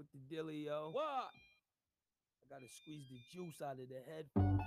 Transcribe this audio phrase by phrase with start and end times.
[0.00, 0.92] with the dealio.
[0.94, 1.02] What?
[1.04, 4.60] I gotta squeeze the juice out of the headphones.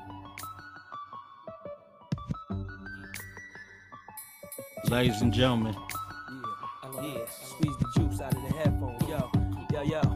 [4.90, 5.76] Ladies and gentlemen,
[6.84, 7.26] Yeah, yeah.
[7.48, 9.02] Squeeze the juice out of the headphones.
[9.10, 9.32] Yo,
[9.72, 10.13] yo, yo.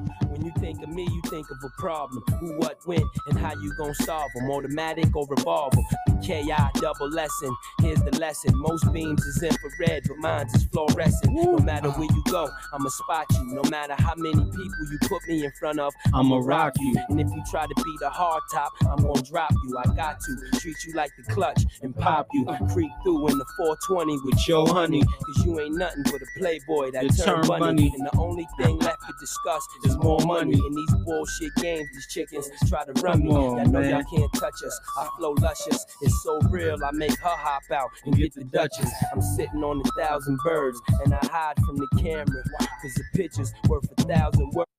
[0.48, 2.24] You think of me, you think of a problem.
[2.40, 4.50] Who, what, when, and how you gon' solve them.
[4.50, 5.82] Automatic or revolver.
[6.24, 7.54] KI double lesson.
[7.82, 8.52] Here's the lesson.
[8.56, 11.34] Most beams is infrared, but mine's is fluorescent.
[11.34, 13.44] No matter where you go, I'ma spot you.
[13.48, 16.96] No matter how many people you put me in front of, I'ma rock you.
[17.10, 19.78] And if you try to be the hard top, I'm gonna drop you.
[19.78, 22.46] I got to treat you like the clutch and pop you.
[22.72, 25.04] Creep through in the 420 with your honey.
[25.04, 27.60] Cause you ain't nothing but a playboy that You turn turn bunny.
[27.60, 27.94] bunny.
[27.98, 30.37] And the only thing left to discuss is more money.
[30.42, 33.30] In these bullshit games, these chickens try to run me.
[33.30, 33.90] Come on, Y'all know man.
[33.90, 34.80] y'all can't touch us.
[34.98, 35.86] I flow luscious.
[36.02, 38.92] It's so real, I make her hop out and get the Duchess.
[39.12, 42.44] I'm sitting on a thousand birds and I hide from the camera.
[42.82, 44.70] Cause the picture's worth a thousand words.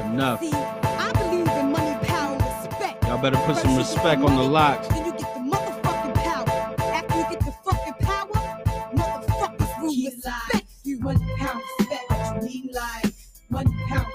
[0.00, 0.40] enough.
[0.40, 3.04] See, I believe in money, power, respect.
[3.04, 4.88] Y'all better put some First you respect on the money, locks.
[4.88, 6.48] Then you get the motherfucking power.
[6.80, 11.00] After you get the fucking power, motherfuckers will Keep respect you.
[11.00, 13.12] One pound respect, what you need life.
[13.50, 14.06] One pound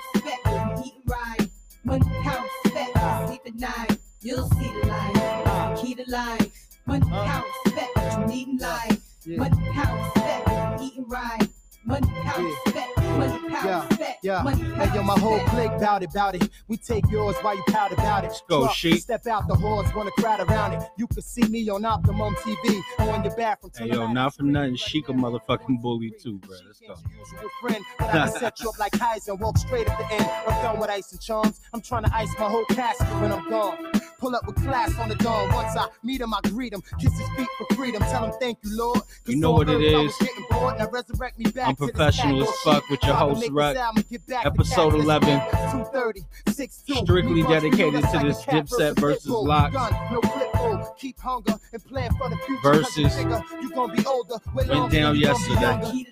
[1.89, 3.25] One pound respect, when you ah.
[3.25, 3.97] sleep at night.
[4.21, 5.13] You'll see the light.
[5.47, 5.75] Ah.
[5.75, 6.67] Key to life.
[6.85, 7.25] One ah.
[7.25, 8.99] pound respect, what you need life.
[9.25, 11.47] One pound you eating right.
[11.85, 12.53] One pound Yeah.
[12.65, 14.19] respect, one pound Yeah, respect.
[14.23, 14.43] yeah.
[14.43, 15.49] One Hey, yo, my whole respect.
[15.69, 16.49] clique bout it, bout it.
[16.67, 18.41] We take yours while you pout about it.
[18.47, 19.01] go, Truck, Sheek.
[19.01, 20.83] Step out the horse, wanna crowd around it.
[20.97, 23.71] You can see me on Optimum TV or in your bathroom.
[23.77, 26.57] Hey yo, not for nothing, Sheek a motherfucking bully too, bro.
[26.65, 26.95] Let's go.
[27.17, 30.13] Usual friend, but I can set you up like Heisen and walk straight at the
[30.13, 30.29] end.
[30.47, 31.59] I'm done with ice and charms.
[31.73, 33.77] I'm trying to ice my whole casket when I'm gone.
[34.19, 35.49] Pull up with class on the dawn.
[35.53, 36.81] Once I meet him, I greet him.
[36.99, 38.01] Kiss his feet for freedom.
[38.03, 38.97] Tell him thank you, Lord.
[38.99, 39.95] 'Cause You know what it is.
[39.95, 40.17] I was is.
[40.27, 40.77] getting bored.
[40.77, 42.98] Now resurrect me back I'm professional as fuck shit.
[43.01, 43.73] With your host, make Ruck.
[43.73, 45.29] this album get back to Episode 11.
[45.29, 46.21] 230,
[47.03, 49.47] Strictly dedicated to this Dipset versus versus Pitbull.
[49.47, 49.73] Locks.
[49.73, 50.97] Gun, no clip hold.
[50.97, 52.61] Keep hunger and plan for the future.
[52.61, 54.35] 'cause you Versus figure You gonna be older.
[54.53, 55.61] Way went down than you gonna be yesterday.
[55.61, 55.91] younger.
[55.91, 56.07] Key.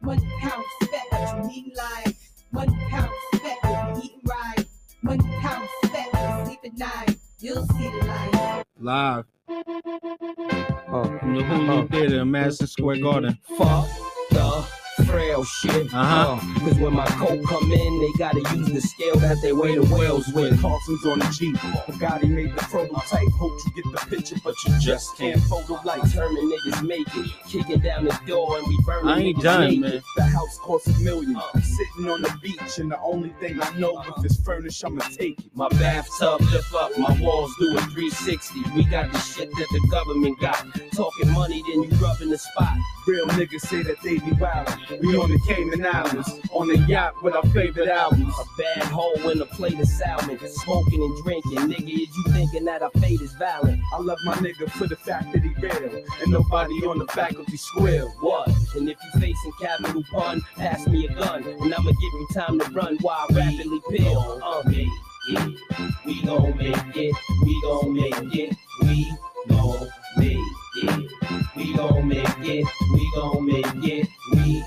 [0.00, 2.30] One pound respect, you need life.
[2.52, 3.64] One pound respect,
[4.04, 4.64] eating right.
[5.02, 7.18] One pound respect, sleep at night.
[7.40, 8.64] You'll see the light.
[8.80, 13.38] Live Uh, from the Hulu Theater in Madison Square Garden.
[13.58, 13.88] fuck
[14.30, 14.66] the
[15.04, 15.92] frail shit.
[15.92, 16.38] Uh-huh.
[16.40, 19.74] Uh, Cause when my coat come in, they gotta use the scale that they weigh
[19.76, 20.60] the whales with.
[20.60, 21.56] Carson's on the Jeep.
[21.56, 23.28] Bugatti made the prototype.
[23.38, 26.02] Hope you get the picture, but you just can't photo Like.
[26.12, 29.80] Herman niggas make it, kicking down the door and we burning I ain't done, naked.
[29.80, 30.02] man.
[30.16, 31.36] The house costs a million.
[31.62, 35.38] Sitting on the beach, and the only thing I know if it's furnished, I'ma take
[35.40, 35.46] it.
[35.54, 38.62] My bathtub lift up, my walls do a 360.
[38.74, 40.64] We got the shit that the government got.
[40.92, 42.76] Talking money, then you rubbing the spot.
[43.06, 44.85] Real niggas say that they be wildin'.
[44.90, 48.34] We on the Cayman Islands, on the yacht with our favorite albums.
[48.38, 50.38] A bad hole in a plate of salmon.
[50.38, 51.58] Smoking and drinking.
[51.58, 53.80] Nigga, is you thinking that our fate is valid?
[53.92, 57.56] I love my nigga for the fact that he real, and nobody on the faculty
[57.56, 58.06] square.
[58.20, 58.48] What?
[58.76, 61.42] And if you facing capital pun, pass me a gun.
[61.44, 64.40] And I'ma give you time to run while I rapidly peel.
[64.42, 64.88] Uh, make
[65.28, 65.58] it.
[66.04, 67.14] We gon' make it.
[67.42, 68.56] We gon' make it.
[68.82, 69.16] We
[69.48, 70.38] gon' make
[70.76, 71.10] it.
[71.56, 72.66] We gon' make it.
[72.92, 74.08] We gon' make it.
[74.32, 74.64] We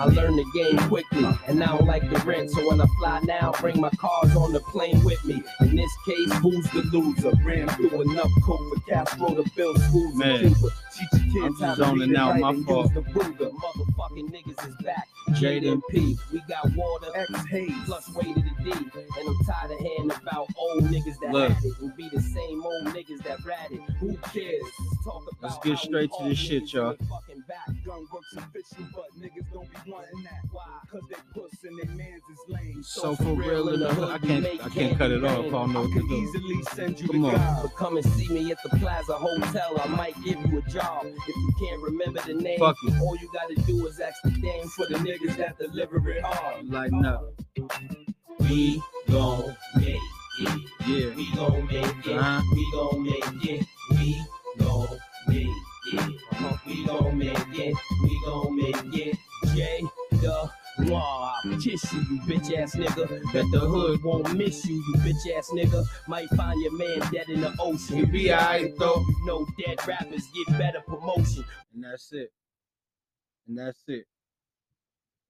[0.00, 2.50] I learned the game quickly, and I don't like the rent.
[2.50, 5.40] So when I fly now, bring my cars on the plane with me.
[5.60, 7.32] In this case, who's the loser?
[7.44, 10.68] Ran through enough coke for Castro to build schools Man, Cuba.
[10.96, 12.92] Teach your I'm just zoning out, my fault.
[12.92, 13.02] the.
[13.02, 15.08] Motherfucking niggas is back.
[15.30, 17.06] Jada and P, we got water.
[17.14, 17.72] X Hayes.
[17.86, 21.52] Plus way to the D, and I'm tired of hearing about old niggas that Look.
[21.52, 23.80] had it and be the same old niggas that ratted.
[24.00, 24.62] Who cares?
[25.04, 26.96] Talk about Let's get straight to all this shit, niggas y'all.
[27.08, 27.66] fucking back.
[27.84, 30.40] Gun works and fishing, but niggas don't be wanting that.
[30.52, 30.62] Why?
[30.90, 32.82] Cause they puss and they mans is lame.
[32.82, 35.46] So for real in the hood, I can't I can't cut it off.
[35.46, 36.14] I don't know I what to do.
[36.14, 37.62] easily send you Come to on.
[37.62, 39.80] But come and see me at the Plaza Hotel.
[39.82, 41.04] I might give you a job.
[41.06, 42.94] If you can't remember the name, Fuck it.
[43.00, 46.68] all you gotta do is ask the dame for the niggas that deliver it hard.
[46.68, 47.24] Lighten up.
[48.40, 49.98] We gon' make
[50.40, 50.70] it.
[50.86, 51.14] Yeah.
[51.14, 52.16] We gon' make it.
[52.16, 52.42] Uh-huh.
[52.52, 53.66] We gon' make it.
[53.90, 54.24] We
[54.58, 56.10] gon' make it.
[56.32, 56.56] Uh-huh.
[56.66, 57.74] We gon' make it.
[58.02, 59.16] We gon' make it.
[59.54, 63.08] J the Wow, I kiss you, you bitch ass nigga.
[63.32, 65.84] Bet the hood won't miss you, you bitch ass nigga.
[66.08, 67.98] Might find your man dead in the ocean.
[67.98, 69.04] He be alright, though.
[69.06, 71.44] You know dead rappers get better promotion.
[71.72, 72.32] And that's it.
[73.46, 74.06] And that's it.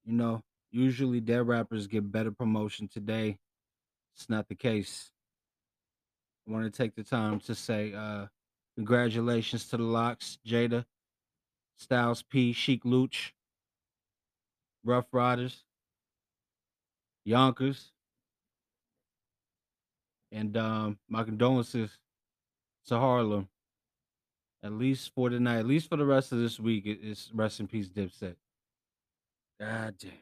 [0.05, 3.39] You know, usually dead rappers get better promotion today.
[4.15, 5.11] It's not the case.
[6.47, 8.27] I want to take the time to say uh
[8.77, 10.85] congratulations to the LOX, Jada,
[11.77, 13.33] Styles P, Sheek Louch,
[14.85, 15.65] Ruff Ryders.
[17.25, 17.91] Yonkers.
[20.31, 21.99] And um, my condolences
[22.87, 23.49] to Harlem.
[24.63, 27.67] At least for tonight, at least for the rest of this week, it's rest in
[27.67, 28.37] peace, Dipset.
[29.61, 30.13] God damn.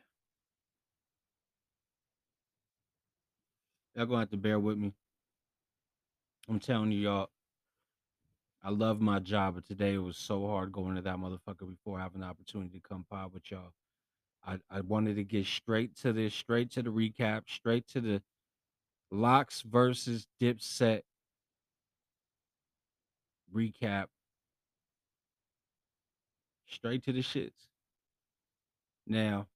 [3.94, 4.92] Y'all gonna have to bear with me.
[6.48, 7.30] I'm telling you, y'all,
[8.62, 11.98] I love my job, but today it was so hard going to that motherfucker before
[11.98, 13.72] having the opportunity to come pod with y'all.
[14.46, 18.22] I, I wanted to get straight to this, straight to the recap, straight to the
[19.10, 21.02] LOX versus Dipset
[23.54, 24.06] recap,
[26.66, 27.71] straight to the shits.
[29.06, 29.46] Now,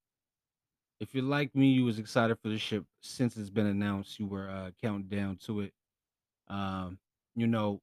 [1.01, 4.19] if you're like me, you was excited for the ship since it's been announced.
[4.19, 5.73] You were uh, counting down to it.
[6.49, 6.99] Um,
[7.35, 7.81] you know,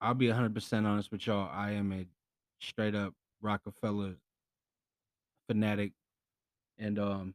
[0.00, 1.48] I'll be 100% honest with y'all.
[1.52, 2.04] I am a
[2.60, 4.16] straight up Rockefeller
[5.48, 5.92] fanatic.
[6.78, 7.34] And, um,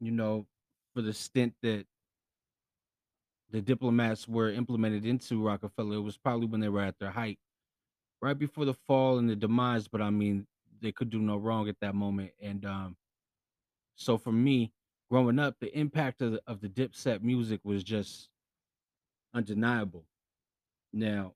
[0.00, 0.46] you know,
[0.94, 1.84] for the stint that
[3.50, 7.38] the diplomats were implemented into Rockefeller, it was probably when they were at their height,
[8.22, 9.88] right before the fall and the demise.
[9.88, 10.46] But I mean,
[10.80, 12.32] they could do no wrong at that moment.
[12.40, 12.96] And um,
[13.94, 14.72] so for me,
[15.10, 18.28] growing up, the impact of the, of the Dipset music was just
[19.34, 20.04] undeniable.
[20.92, 21.32] Now,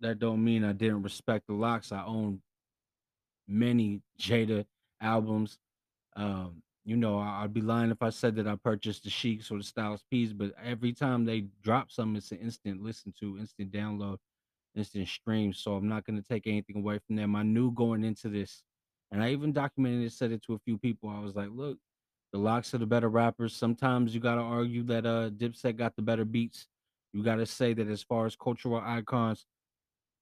[0.00, 1.92] that don't mean I didn't respect the LOX.
[1.92, 2.40] I own
[3.46, 4.64] many Jada
[5.00, 5.58] albums.
[6.16, 9.50] Um, you know, I- I'd be lying if I said that I purchased the Sheeks
[9.50, 13.38] or the Styles P's, but every time they drop something, it's an instant listen to,
[13.38, 14.18] instant download,
[14.74, 15.52] instant stream.
[15.52, 17.36] So I'm not gonna take anything away from them.
[17.36, 18.62] I knew going into this,
[19.10, 21.08] and I even documented it, said it to a few people.
[21.08, 21.78] I was like, look,
[22.32, 23.54] the LOX are the better rappers.
[23.54, 26.66] Sometimes you gotta argue that uh Dipset got the better beats.
[27.12, 29.46] You gotta say that as far as cultural icons,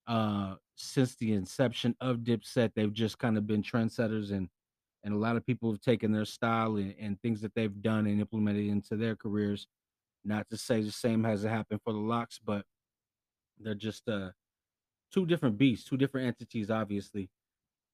[0.07, 4.49] uh since the inception of Dipset, they've just kind of been trendsetters and
[5.05, 8.07] and a lot of people have taken their style and, and things that they've done
[8.07, 9.67] and implemented into their careers.
[10.25, 12.65] Not to say the same hasn't happened for the LOX, but
[13.61, 14.31] they're just uh
[15.13, 17.31] two different beasts, two different entities, obviously.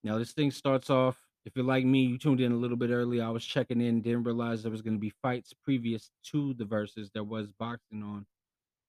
[0.02, 1.18] Now this thing starts off.
[1.44, 3.20] If you're like me, you tuned in a little bit early.
[3.20, 6.64] I was checking in, didn't realize there was going to be fights previous to the
[6.64, 7.10] verses.
[7.12, 8.26] There was boxing on.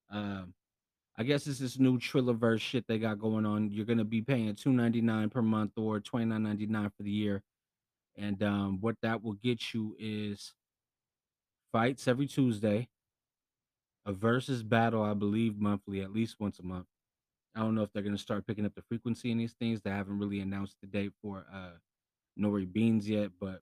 [0.10, 0.54] Um,
[1.18, 3.72] I guess it's this new Trilliverse shit they got going on.
[3.72, 7.04] You're gonna be paying two ninety nine per month or twenty nine ninety nine for
[7.04, 7.42] the year,
[8.18, 10.54] and um, what that will get you is
[11.72, 12.89] fights every Tuesday,
[14.06, 16.86] a versus battle, I believe monthly, at least once a month.
[17.56, 19.81] I don't know if they're gonna start picking up the frequency in these things.
[19.81, 21.78] They haven't really announced the date for uh
[22.40, 23.62] Nori Beans yet, but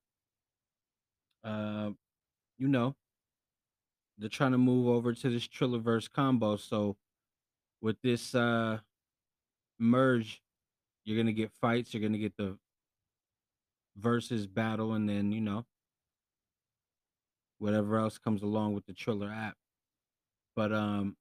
[1.43, 1.91] uh,
[2.57, 2.95] you know,
[4.17, 6.55] they're trying to move over to this Trilliverse combo.
[6.55, 6.97] So
[7.81, 8.79] with this uh
[9.79, 10.41] merge,
[11.05, 12.57] you're gonna get fights, you're gonna get the
[13.97, 15.65] versus battle, and then you know
[17.59, 19.55] whatever else comes along with the Triller app.
[20.55, 21.15] But um,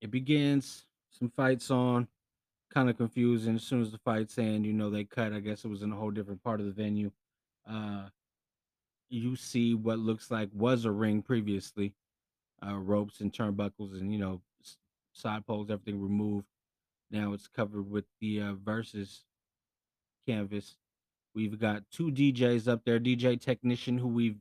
[0.00, 2.08] it begins some fights on,
[2.72, 3.56] kind of confusing.
[3.56, 5.32] As soon as the fights end, you know they cut.
[5.32, 7.10] I guess it was in a whole different part of the venue.
[7.68, 8.08] Uh,
[9.10, 11.94] you see what looks like was a ring previously,
[12.66, 14.40] uh, ropes and turnbuckles, and you know
[15.12, 16.46] side poles, everything removed.
[17.10, 19.24] Now it's covered with the uh, versus
[20.26, 20.76] canvas.
[21.34, 24.38] We've got two DJs up there, DJ technician who we've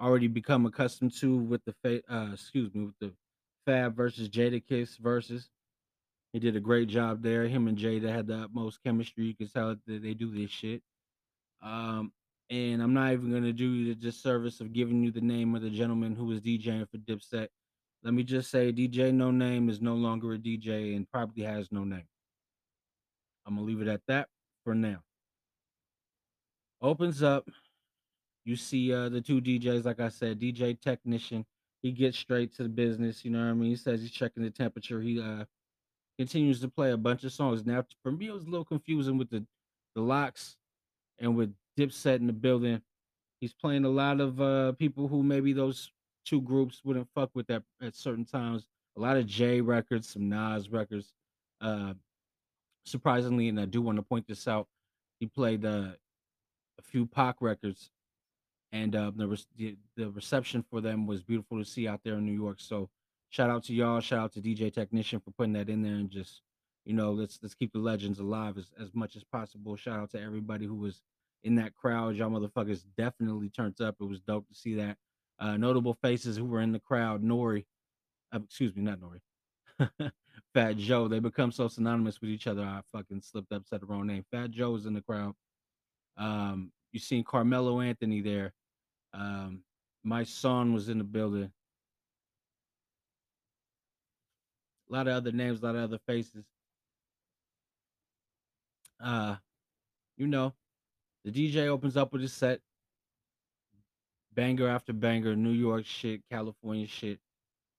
[0.00, 3.12] already become accustomed to with the fa- uh excuse me with the
[3.64, 5.48] Fab versus Jadakiss versus.
[6.32, 7.46] He did a great job there.
[7.46, 9.24] Him and Jada had the utmost chemistry.
[9.26, 10.82] You can tell that they do this shit.
[11.62, 12.12] Um,
[12.50, 15.62] and I'm not even gonna do you the disservice of giving you the name of
[15.62, 17.48] the gentleman who was DJing for Dipset.
[18.02, 21.72] Let me just say, DJ No Name is no longer a DJ and probably has
[21.72, 22.08] no name.
[23.46, 24.28] I'm gonna leave it at that
[24.62, 24.98] for now.
[26.82, 27.48] Opens up.
[28.44, 31.46] You see uh the two DJs, like I said, DJ technician.
[31.84, 33.24] He gets straight to the business.
[33.24, 33.70] You know what I mean?
[33.70, 35.00] He says he's checking the temperature.
[35.00, 35.44] He uh
[36.18, 37.66] continues to play a bunch of songs.
[37.66, 39.46] Now, for me, it was a little confusing with the
[39.94, 40.56] the locks
[41.20, 42.82] and with Dipset in the building.
[43.40, 45.92] He's playing a lot of uh people who maybe those
[46.26, 48.66] two groups wouldn't fuck with at, at certain times.
[48.96, 51.14] A lot of J records, some Nas records.
[51.60, 51.94] Uh
[52.86, 54.68] surprisingly, and I do want to point this out,
[55.20, 55.92] he played uh,
[56.78, 57.90] a few Pac records,
[58.74, 62.26] and uh, the, the the reception for them was beautiful to see out there in
[62.26, 62.56] New York.
[62.58, 62.90] So
[63.30, 66.10] shout out to y'all, shout out to DJ Technician for putting that in there, and
[66.10, 66.42] just
[66.84, 69.76] you know let's let's keep the legends alive as, as much as possible.
[69.76, 71.02] Shout out to everybody who was
[71.44, 72.16] in that crowd.
[72.16, 73.94] Y'all motherfuckers definitely turned up.
[74.00, 74.96] It was dope to see that.
[75.38, 77.66] Uh, notable faces who were in the crowd: Nori,
[78.34, 80.10] uh, excuse me, not Nori.
[80.54, 81.06] Fat Joe.
[81.06, 82.62] They become so synonymous with each other.
[82.62, 84.24] I fucking slipped up, said the wrong name.
[84.32, 85.34] Fat Joe was in the crowd.
[86.16, 88.52] Um, you seen Carmelo Anthony there.
[89.14, 89.62] Um,
[90.02, 91.50] My son was in the building.
[94.90, 96.44] A lot of other names, a lot of other faces.
[99.02, 99.36] Uh,
[100.16, 100.52] you know,
[101.24, 102.60] the DJ opens up with his set,
[104.34, 107.18] banger after banger, New York shit, California shit,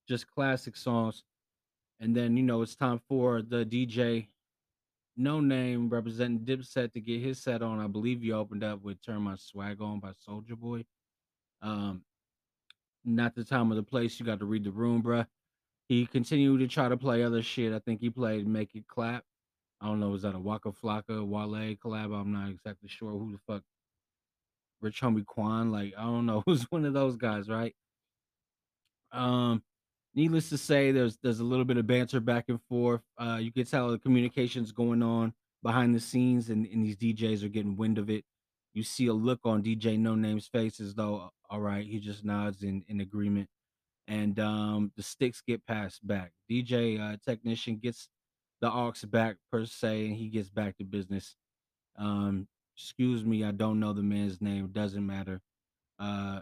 [0.08, 1.24] just classic songs.
[2.00, 4.28] And then, you know, it's time for the DJ
[5.16, 7.80] No Name representing Dipset to get his set on.
[7.80, 10.86] I believe you opened up with Turn My Swag On by Soulja Boy.
[11.62, 12.04] Um,
[13.04, 14.20] not the time or the place.
[14.20, 15.28] You got to read the room, bruh.
[15.88, 17.74] He continued to try to play other shit.
[17.74, 19.24] I think he played Make It Clap.
[19.82, 22.20] I don't know, was that a Waka Flocka Wale collab?
[22.20, 23.62] I'm not exactly sure who the fuck.
[24.82, 27.76] Rich Homie Quan, like I don't know, who's one of those guys, right?
[29.12, 29.64] Um,
[30.16, 33.02] needless to say, there's there's a little bit of banter back and forth.
[33.18, 37.44] Uh, you can tell the communications going on behind the scenes, and, and these DJs
[37.44, 38.24] are getting wind of it.
[38.76, 42.26] You see a look on DJ No Name's face as though, all right, he just
[42.26, 43.48] nods in, in agreement.
[44.08, 46.34] And um, the sticks get passed back.
[46.52, 48.10] DJ uh, technician gets
[48.62, 51.36] the aux back per se, and he gets back to business.
[51.98, 54.68] Um, excuse me, I don't know the man's name.
[54.68, 55.42] Doesn't matter.
[55.98, 56.42] Uh,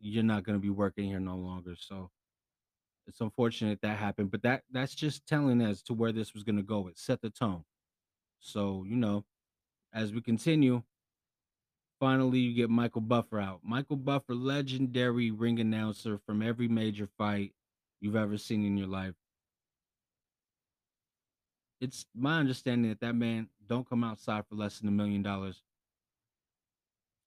[0.00, 1.74] you're not gonna be working here no longer.
[1.78, 2.10] So
[3.06, 6.62] it's unfortunate that happened, but that that's just telling as to where this was gonna
[6.62, 6.88] go.
[6.88, 7.64] It set the tone.
[8.40, 9.24] So you know,
[9.92, 10.82] as we continue,
[12.02, 13.60] finally you get Michael Buffer out.
[13.62, 17.52] Michael Buffer, legendary ring announcer from every major fight
[18.00, 19.14] you've ever seen in your life.
[21.80, 25.62] It's my understanding that that man don't come outside for less than a million dollars.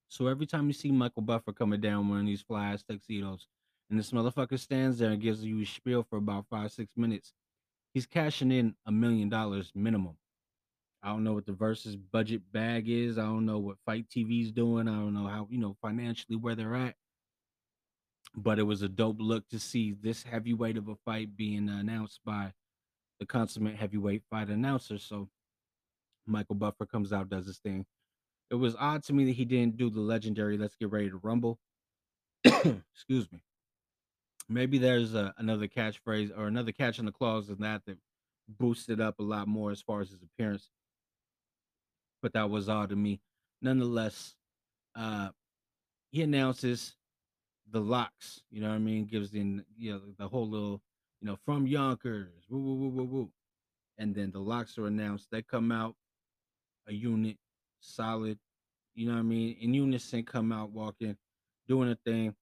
[0.10, 3.48] So every time you see Michael Buffer coming down of these fly ass tuxedos,
[3.90, 7.32] and this motherfucker stands there and gives you a spiel for about five, six minutes,
[7.94, 10.18] he's cashing in a million dollars minimum.
[11.06, 13.20] I don't know what the versus budget bag is.
[13.20, 14.88] I don't know what FITE TV's doing.
[14.88, 16.96] I don't know how, you know, financially where they're at.
[18.36, 22.22] But it was a dope look to see this heavyweight of a fight being announced
[22.26, 22.54] by
[23.20, 24.98] the consummate heavyweight fight announcer.
[24.98, 25.30] So
[26.26, 27.86] Michael Buffer comes out, does his thing.
[28.50, 31.18] It was odd to me that he didn't do the legendary "Let's get ready to
[31.18, 31.60] rumble."
[32.44, 33.42] Excuse me.
[34.50, 38.00] Maybe there's a, another catchphrase or another catch in the clause in that that
[38.50, 40.72] boosted up a lot more as far as his appearance.
[42.22, 43.20] But that was odd to me.
[43.62, 44.36] Nonetheless,
[44.96, 45.30] uh,
[46.12, 46.96] he announces
[47.72, 48.42] the LOX.
[48.50, 49.06] You know what I mean?
[49.06, 50.82] Gives in you know the whole little
[51.22, 53.32] you know from Yonkers, woo woo woo woo woo,
[53.98, 55.28] and then the LOX are announced.
[55.32, 55.96] They come out
[56.88, 57.38] a unit,
[57.80, 58.38] solid.
[58.94, 59.58] You know what I mean?
[59.60, 61.18] In unison, come out walking,
[61.68, 62.34] doing a thing,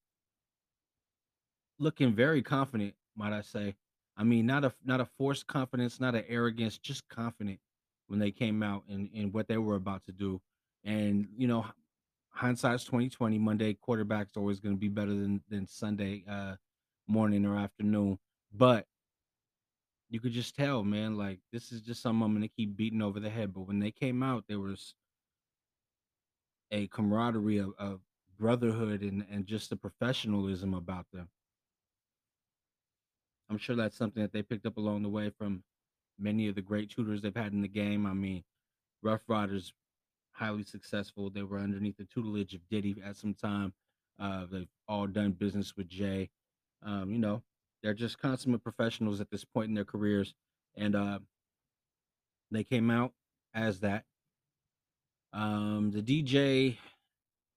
[1.78, 2.94] looking very confident.
[3.16, 3.74] Might I say?
[4.16, 7.58] I mean, not a not a forced confidence, not an arrogance, just confident
[8.06, 10.40] when they came out and, and what they were about to do.
[10.84, 11.64] And you know,
[12.30, 13.38] hindsight's twenty twenty.
[13.38, 16.56] Monday quarterback's always going to be better than than Sunday uh,
[17.06, 18.18] morning or afternoon.
[18.52, 18.86] But
[20.10, 23.02] you could just tell, man, like this is just something I'm going to keep beating
[23.02, 23.52] over the head.
[23.52, 24.94] But when they came out, there was
[26.70, 28.00] a camaraderie of, of
[28.38, 31.28] brotherhood and and just the professionalism about them.
[33.50, 35.62] I'm sure that's something that they picked up along the way from
[36.18, 38.06] many of the great tutors they've had in the game.
[38.06, 38.44] I mean,
[39.02, 39.72] Ruff Ryders,
[40.32, 41.30] highly successful.
[41.30, 43.72] They were underneath the tutelage of Diddy at some time.
[44.18, 46.30] Uh, they've all done business with Jay.
[46.82, 47.42] Um, you know,
[47.82, 50.34] they're just consummate professionals at this point in their careers,
[50.76, 51.18] and uh,
[52.50, 53.12] they came out
[53.54, 54.04] as that.
[55.32, 56.76] Um, the DJ,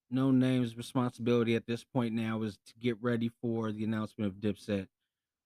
[0.10, 4.40] no names responsibility at this point now is to get ready for the announcement of
[4.40, 4.88] Dipset.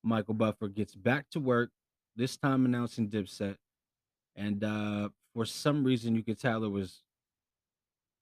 [0.04, 1.72] Michael Buffer gets back to work,
[2.22, 3.56] this time announcing Dipset.
[4.36, 7.02] And uh, for some reason, you could tell there was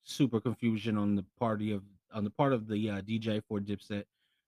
[0.03, 4.05] super confusion on the party of on the part of the uh, DJ for Dipset.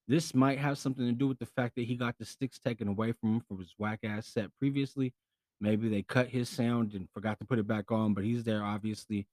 [0.07, 2.87] This might have something to do with the fact that he got the sticks taken
[2.87, 5.13] away from him from his whack ass set previously.
[5.59, 8.63] Maybe they cut his sound and forgot to put it back on, but he's there
[8.63, 9.27] obviously.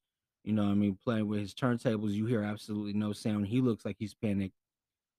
[0.44, 3.46] You know, I mean, playing with his turntables, you hear absolutely no sound.
[3.46, 4.54] He looks like he's panicked.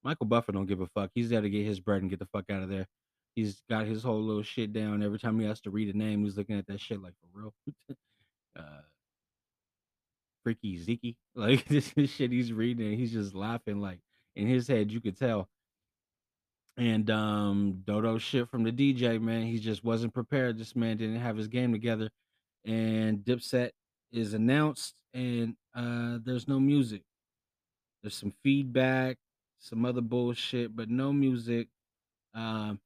[0.04, 1.10] Michael Buffer don't give a fuck.
[1.14, 2.86] He's there to get his bread and get the fuck out of there.
[3.34, 5.02] He's got his whole little shit down.
[5.02, 7.40] Every time he has to read a name, he's looking at that shit like for
[7.40, 7.54] real.
[8.58, 8.82] uh,
[10.42, 11.16] freaky Zeke.
[11.34, 14.00] Like this is shit he's reading he's just laughing like
[14.36, 15.48] in his head you could tell.
[16.76, 19.46] And um Dodo shit from the DJ, man.
[19.46, 20.58] He just wasn't prepared.
[20.58, 22.10] This man didn't have his game together.
[22.64, 23.70] And Dipset
[24.12, 27.02] is announced and uh there's no music.
[28.02, 29.18] There's some feedback,
[29.60, 31.68] some other bullshit, but no music.
[32.34, 32.80] Um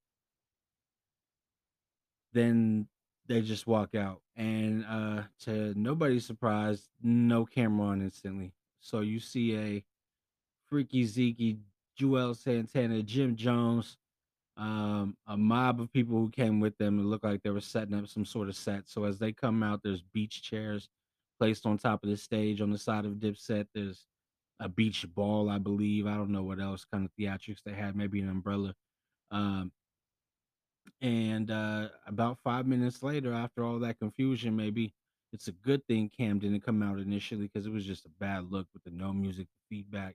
[2.34, 2.86] then
[3.26, 9.18] they just walk out and uh to nobody's surprise no camera on instantly so you
[9.18, 9.84] see a
[10.68, 11.58] freaky zeke
[11.98, 13.96] Juelz Santana, Jim Jones,
[14.56, 16.98] um, a mob of people who came with them.
[16.98, 18.88] It looked like they were setting up some sort of set.
[18.88, 20.88] So as they come out, there's beach chairs
[21.38, 23.66] placed on top of the stage on the side of Dipset.
[23.74, 24.06] There's
[24.60, 26.06] a beach ball, I believe.
[26.06, 28.74] I don't know what else kind of theatrics they had, maybe an umbrella.
[29.30, 29.72] Um,
[31.00, 34.94] and uh, about five minutes later, after all that confusion, maybe
[35.32, 38.50] it's a good thing Cam didn't come out initially because it was just a bad
[38.50, 40.14] look with the no music feedback.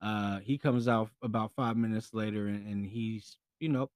[0.00, 3.90] Uh, he comes out about five minutes later, and, and he's you know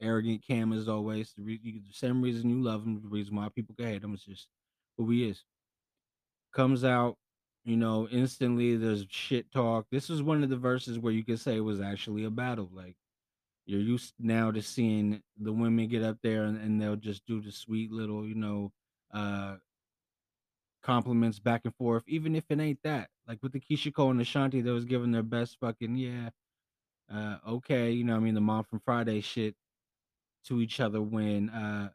[0.00, 1.32] arrogant Cam as always.
[1.36, 4.14] The, re- the same reason you love him, the reason why people can hate him
[4.14, 4.48] is just
[4.96, 5.44] who he is.
[6.52, 7.16] Comes out,
[7.64, 8.76] you know, instantly.
[8.76, 9.86] There's shit talk.
[9.90, 12.70] This is one of the verses where you could say it was actually a battle.
[12.72, 12.96] Like
[13.66, 17.40] you're used now to seeing the women get up there and, and they'll just do
[17.40, 18.72] the sweet little, you know,
[19.12, 19.56] uh
[20.82, 23.08] compliments back and forth, even if it ain't that.
[23.26, 26.28] Like with the Keyshia Cole and Ashanti, they was giving their best fucking yeah,
[27.12, 29.54] uh, okay, you know, I mean the mom from Friday shit
[30.46, 31.88] to each other when uh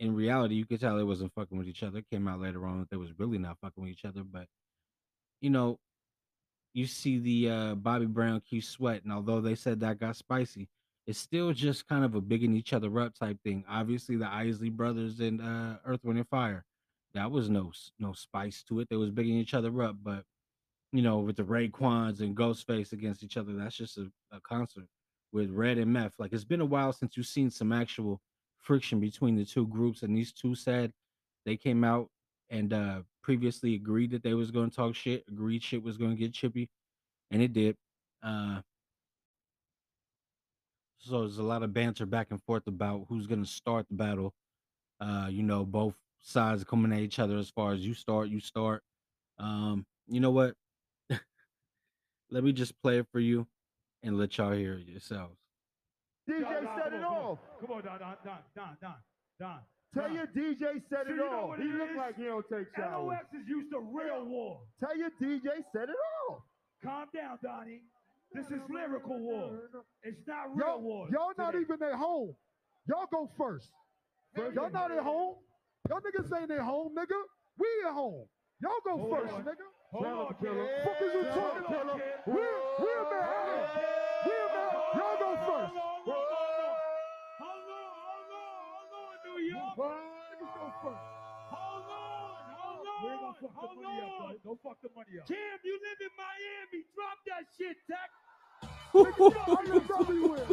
[0.00, 1.98] in reality you could tell they wasn't fucking with each other.
[1.98, 4.46] It came out later on that they was really not fucking with each other, but
[5.40, 5.78] you know,
[6.74, 10.68] you see the uh Bobby Brown Keith Sweat, and although they said that got spicy,
[11.08, 13.64] it's still just kind of a bigging each other up type thing.
[13.66, 16.64] Obviously, the Isley brothers and uh Earth, Wind, and Fire,
[17.14, 18.88] that was no no spice to it.
[18.90, 20.22] They was bigging each other up, but
[20.92, 24.86] you know, with the Raekwons and Ghostface against each other, that's just a, a concert
[25.32, 26.12] with Red and Meth.
[26.18, 28.20] Like it's been a while since you've seen some actual
[28.58, 30.92] friction between the two groups, and these two said
[31.46, 32.10] they came out
[32.50, 36.10] and uh previously agreed that they was going to talk shit, agreed shit was going
[36.10, 36.68] to get chippy,
[37.30, 37.76] and it did.
[38.22, 38.60] Uh,
[40.98, 43.94] so there's a lot of banter back and forth about who's going to start the
[43.94, 44.34] battle.
[45.00, 48.40] Uh, you know, both sides coming at each other as far as you start, you
[48.40, 48.82] start.
[49.38, 50.54] Um, you know what?
[52.30, 53.46] Let me just play it for you
[54.02, 55.36] and let y'all hear it yourselves.
[56.28, 57.38] DJ Don, Don, set it on, off.
[57.60, 58.94] Come on, Don, Don, Don, Don, Don,
[59.40, 59.58] Don.
[59.94, 61.56] Tell your DJ set See, it you know off.
[61.56, 61.96] He it look is?
[61.96, 63.06] like he don't take showers.
[63.08, 64.60] LOX is used to real war.
[64.80, 65.96] Tell your DJ set it
[66.28, 66.42] off.
[66.84, 67.82] Calm down, Donnie.
[68.32, 69.58] This is lyrical war.
[70.02, 71.08] It's not real Y'all, war.
[71.10, 72.34] y'all not even at home.
[72.86, 73.70] Y'all go first.
[74.36, 75.36] Y'all not at home.
[75.88, 77.20] Y'all niggas ain't at home, nigga.
[77.58, 78.26] We at home.
[78.60, 79.44] Y'all go Hold first, on.
[79.44, 79.66] nigga.
[79.92, 80.84] Hold on, kid.
[80.84, 82.26] Fuck is you Hold talking on, about?
[82.26, 82.34] We're,
[82.78, 83.68] we're at home.
[84.26, 85.72] We're at Y'all go first.
[85.72, 86.74] Hold on, hold on,
[87.38, 89.76] hold on, hold on, hold on, New York.
[89.78, 91.17] Niggas go first.
[93.40, 94.28] Hold on, hold on, We ain't gonna fuck the hold money up, on.
[94.28, 94.38] though.
[94.44, 95.26] Don't fuck the money up.
[95.28, 96.80] Cam, you live in Miami.
[96.94, 98.10] Drop that shit, Tech.
[98.94, 100.46] Nigga, I live everywhere.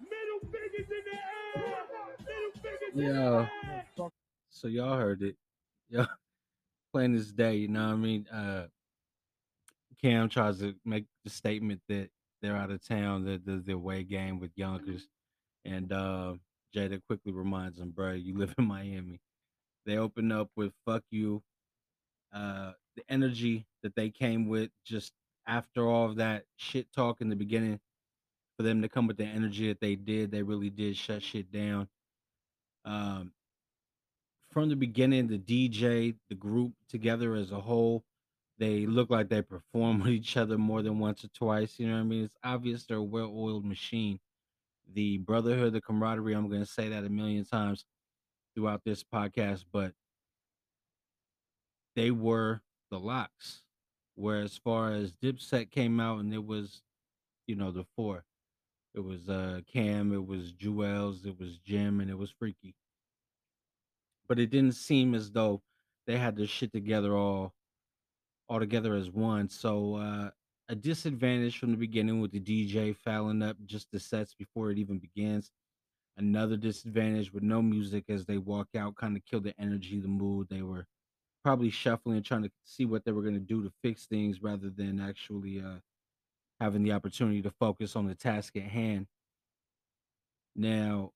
[0.00, 1.76] Middle fingers in the air.
[2.18, 4.08] Middle fingers in Yeah.
[4.50, 5.36] So y'all heard it.
[5.88, 6.06] Yeah.
[6.92, 8.26] Playing this day, you know what I mean?
[8.28, 8.66] Uh
[10.00, 12.10] Cam tries to make the statement that
[12.42, 15.08] they're out of town, that the the away game with Yonkers.
[15.64, 16.34] And uh
[16.74, 19.20] Jada quickly reminds him, bro, you live in Miami.
[19.86, 21.42] They open up with fuck you.
[22.32, 25.12] Uh the energy that they came with just
[25.46, 27.80] after all of that shit talk in the beginning,
[28.56, 31.50] for them to come with the energy that they did, they really did shut shit
[31.52, 31.88] down.
[32.84, 33.32] Um
[34.50, 38.04] from the beginning, the DJ, the group together as a whole,
[38.58, 41.78] they look like they perform with each other more than once or twice.
[41.78, 42.24] You know what I mean?
[42.24, 44.20] It's obvious they're a well-oiled machine.
[44.92, 46.34] The brotherhood, the camaraderie.
[46.34, 47.84] I'm going to say that a million times
[48.54, 49.92] throughout this podcast, but
[51.96, 53.62] they were the LOX.
[54.14, 56.82] Where as far as Dipset came out, and it was,
[57.46, 58.24] you know, the four.
[58.94, 62.74] It was uh Cam, it was Juelz, it was Jim, and it was Freaky.
[64.28, 65.62] But it didn't seem as though
[66.06, 67.54] they had their shit together all
[68.48, 69.48] all together as one.
[69.48, 70.30] So uh
[70.72, 74.78] a disadvantage from the beginning with the DJ fouling up just the sets before it
[74.78, 75.50] even begins.
[76.16, 80.08] Another disadvantage with no music as they walk out, kind of killed the energy, the
[80.08, 80.48] mood.
[80.48, 80.86] They were
[81.44, 84.42] probably shuffling, and trying to see what they were going to do to fix things
[84.42, 85.80] rather than actually uh,
[86.58, 89.06] having the opportunity to focus on the task at hand.
[90.56, 91.12] Now,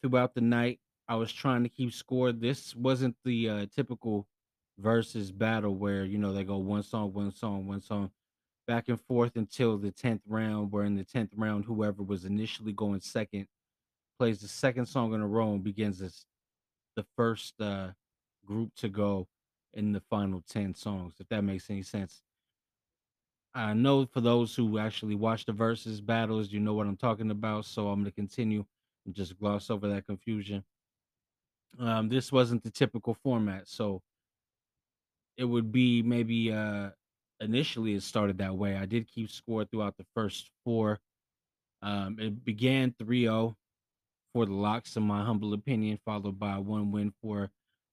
[0.00, 2.32] throughout the night, I was trying to keep score.
[2.32, 4.26] This wasn't the uh, typical
[4.78, 8.10] versus battle where you know they go one song, one song, one song,
[8.66, 10.72] back and forth until the tenth round.
[10.72, 13.46] Where in the tenth round, whoever was initially going second
[14.18, 16.24] plays the second song in a row and begins this
[16.96, 17.88] the first uh,
[18.46, 19.28] group to go
[19.74, 21.14] in the final ten songs.
[21.20, 22.22] If that makes any sense.
[23.54, 27.30] I know for those who actually watch the versus battles, you know what I'm talking
[27.30, 27.64] about.
[27.64, 28.66] So I'm going to continue
[29.06, 30.62] and just gloss over that confusion.
[31.78, 33.66] Um, this wasn't the typical format.
[33.66, 34.02] So
[35.36, 36.90] it would be maybe uh
[37.40, 38.76] initially it started that way.
[38.76, 40.98] I did keep score throughout the first four.
[41.82, 43.54] Um, it began 3-0
[44.32, 47.50] for the LOX, in my humble opinion, followed by one win for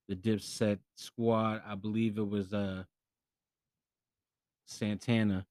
[0.08, 1.62] the Dipset squad.
[1.67, 2.84] I believe it was uh
[4.65, 5.45] Santana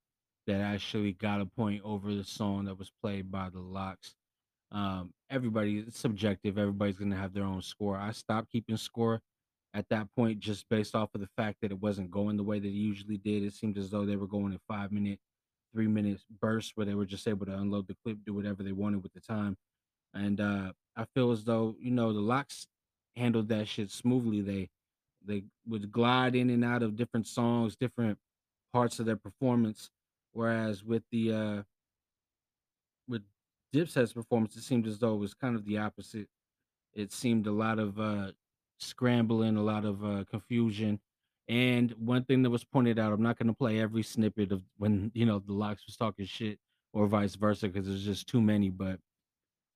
[0.47, 4.15] that actually got a point over the song that was played by the LOX.
[4.73, 6.59] Um, everybody it's subjective.
[6.59, 7.97] Everybody's gonna have their own score.
[7.97, 9.21] I stopped keeping score
[9.75, 12.59] at that point just based off of the fact that it wasn't going the way
[12.59, 13.43] that it usually did.
[13.43, 15.19] It seemed as though they were going in five minute,
[15.73, 18.73] three minutes bursts where they were just able to unload the clip, do whatever they
[18.73, 19.57] wanted with the time.
[20.15, 22.67] And uh, I feel as though you know the LOX
[23.17, 24.43] handled that shit smoothly.
[24.43, 24.69] They
[25.25, 28.19] they would glide in and out of different songs, different
[28.73, 29.91] parts of their performance.
[30.33, 31.63] Whereas with the uh,
[33.09, 33.23] with
[33.73, 36.29] Dipset's performance, it seemed as though it was kind of the opposite.
[36.95, 38.33] It seemed a lot of uh,
[38.83, 41.01] scrambling, a lot of uh, confusion.
[41.49, 44.63] And one thing that was pointed out, I'm not going to play every snippet of
[44.79, 46.59] when you know the LOX was talking shit
[46.93, 48.71] or vice versa because there's just too many.
[48.71, 49.01] But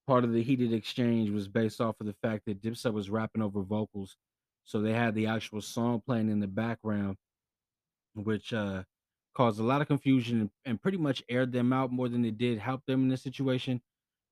[0.07, 3.43] part of the heated exchange was based off of the fact that Dipset was rapping
[3.43, 4.17] over vocals,
[4.65, 7.17] so they had the actual song playing in the background,
[8.15, 8.85] which uh,
[9.35, 12.39] caused a lot of confusion and, and pretty much aired them out more than it
[12.39, 13.83] did help them in this situation.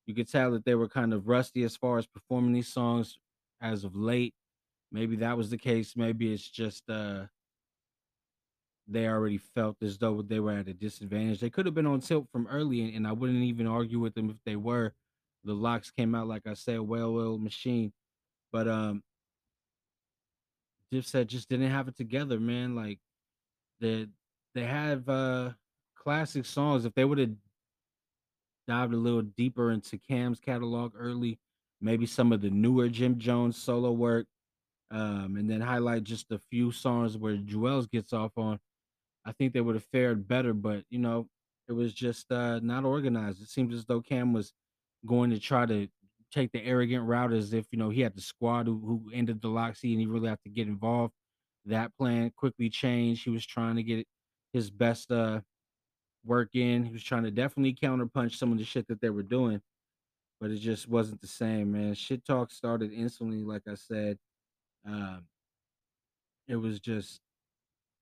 [0.07, 3.17] You could tell that they were kind of rusty as far as performing these songs
[3.61, 4.33] as of late.
[4.91, 5.95] Maybe that was the case.
[5.95, 7.25] Maybe it's just uh
[8.87, 11.39] they already felt as though they were at a disadvantage.
[11.39, 14.13] They could have been on tilt from early, and, and I wouldn't even argue with
[14.13, 14.93] them if they were.
[15.43, 17.93] The LOX came out like I said, well-oiled machine,
[18.51, 19.03] but um,
[20.93, 22.75] Dipset just didn't have it together, man.
[22.75, 22.99] Like
[23.79, 24.07] they
[24.53, 25.51] they have uh
[25.95, 26.85] classic songs.
[26.85, 27.33] If they would have
[28.67, 31.39] dived a little deeper into Cam's catalog early,
[31.81, 34.27] maybe some of the newer Jim Jones solo work,
[34.91, 38.59] um, and then highlight just a few songs where Juelz gets off on,
[39.25, 40.53] I think they would have fared better.
[40.53, 41.27] But you know,
[41.67, 43.41] it was just uh, not organized.
[43.41, 44.53] It seemed as though Cam was
[45.05, 45.87] going to try to
[46.31, 49.41] take the arrogant route as if you know he had the squad who, who ended
[49.41, 51.13] the Loxy and he really had to get involved.
[51.65, 53.23] That plan quickly changed.
[53.23, 54.05] He was trying to get
[54.53, 55.41] his best uh
[56.25, 56.83] work in.
[56.83, 59.61] He was trying to definitely counterpunch some of the shit that they were doing,
[60.41, 61.93] but it just wasn't the same, man.
[61.93, 64.17] Shit talk started instantly, like I said.
[64.87, 65.25] Um,
[66.47, 67.21] it was just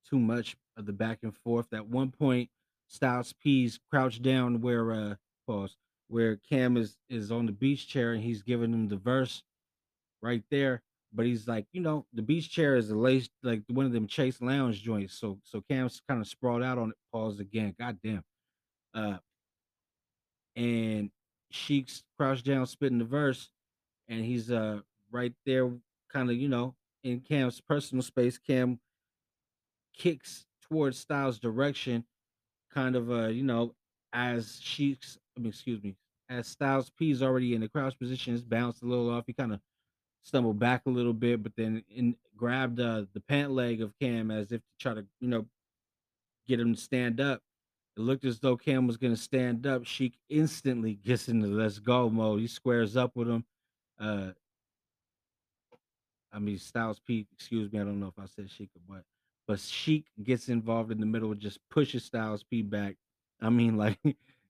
[0.10, 1.74] too much of the back and forth.
[1.74, 2.50] At one point,
[2.88, 5.15] Styles P's crouched down where uh
[5.48, 5.76] pause
[6.10, 9.43] where Cam is is on the beach chair and he's giving him the verse
[10.22, 10.82] right there.
[11.13, 14.08] But he's like, you know, the beach chair is a lace like one of them
[14.08, 15.19] chaise lounge joints.
[15.19, 16.98] So so Cam's kind of sprawled out on it.
[17.12, 17.76] Pause again.
[17.80, 18.24] God damn.
[18.93, 19.17] Uh
[20.56, 21.12] and
[21.54, 23.50] Sheek's crouched down spitting the verse,
[24.08, 25.72] and he's uh right there,
[26.13, 28.38] kind of, you know, in Cam's personal space.
[28.38, 28.80] Cam
[29.97, 32.06] kicks towards Styles' direction,
[32.73, 33.73] kind of uh, you know,
[34.13, 35.95] as Sheek's I mean, excuse me,
[36.30, 39.26] as Styles P is already in the crouch position, it's bounced a little off.
[39.28, 39.60] He kind of
[40.23, 44.32] stumbled back a little bit, but then in, grabbed uh, the pant leg of Cam
[44.32, 45.45] as if to try to, you know,
[46.47, 47.41] get him to stand up.
[47.97, 49.86] It looked as though Cam was going to stand up.
[49.86, 52.39] Sheek instantly gets into let's go mode.
[52.39, 53.45] He squares up with him.
[53.99, 54.32] Uh,
[56.34, 59.04] I mean, Styles P, excuse me, I don't know if I said Sheek or what,
[59.48, 62.96] but Sheek gets involved in the middle just pushes Styles P back.
[63.41, 64.00] I mean, like,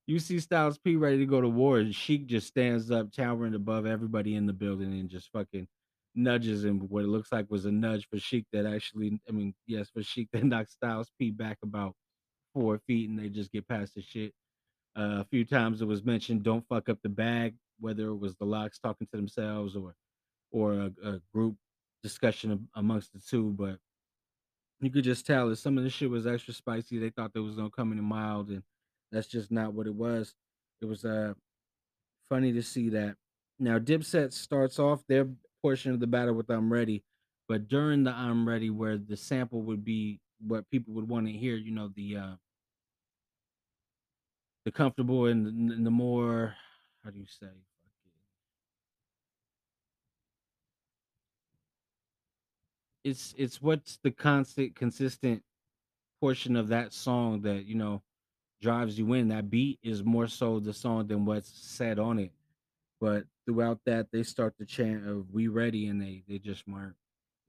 [0.08, 3.56] you see Styles P ready to go to war, and Sheek just stands up, towering
[3.56, 5.68] above everybody in the building, and just fucking
[6.16, 6.80] nudges him.
[6.80, 10.04] What it looks like was a nudge for Sheek that actually, I mean, yes, for
[10.04, 11.96] Sheik that knocks Styles P back about
[12.54, 14.34] four feet, and they just get past the shit.
[14.96, 18.36] Uh, a few times it was mentioned, "Don't fuck up the bag," whether it was
[18.36, 19.96] the LOX talking to themselves or
[20.52, 21.56] or a, a group
[22.04, 23.80] discussion amongst the two, but
[24.82, 27.00] you could just tell that some of the shit was extra spicy.
[27.00, 28.64] They thought they was gonna come in mild, and
[29.12, 30.36] that's just not what it was.
[30.82, 31.34] It was uh
[32.30, 33.16] funny to see that.
[33.60, 35.28] Now Dipset starts off their
[35.62, 37.04] portion of the battle with "I'm Ready,"
[37.48, 41.34] but during the "I'm Ready," where the sample would be what people would want to
[41.34, 42.36] hear, you know, the uh
[44.66, 46.56] the comfortable and the, and the more
[47.04, 47.48] how do you say
[53.04, 55.44] it's it's what's the constant consistent
[56.22, 58.02] portion of that song that you know
[58.62, 59.28] drives you in.
[59.28, 62.32] That beat is more so the song than what's said on it.
[63.02, 66.96] But throughout that they start the chant of we ready and they they just weren't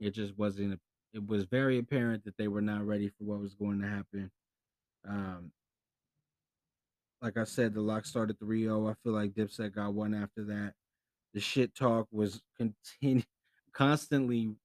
[0.01, 0.81] it just wasn't
[1.13, 4.31] it was very apparent that they were not ready for what was going to happen.
[5.09, 5.53] Um
[7.23, 10.75] like i said the lock started 3-0 i feel like dipset got one after that.
[11.33, 13.23] The shit talk was continue
[13.73, 14.57] constantly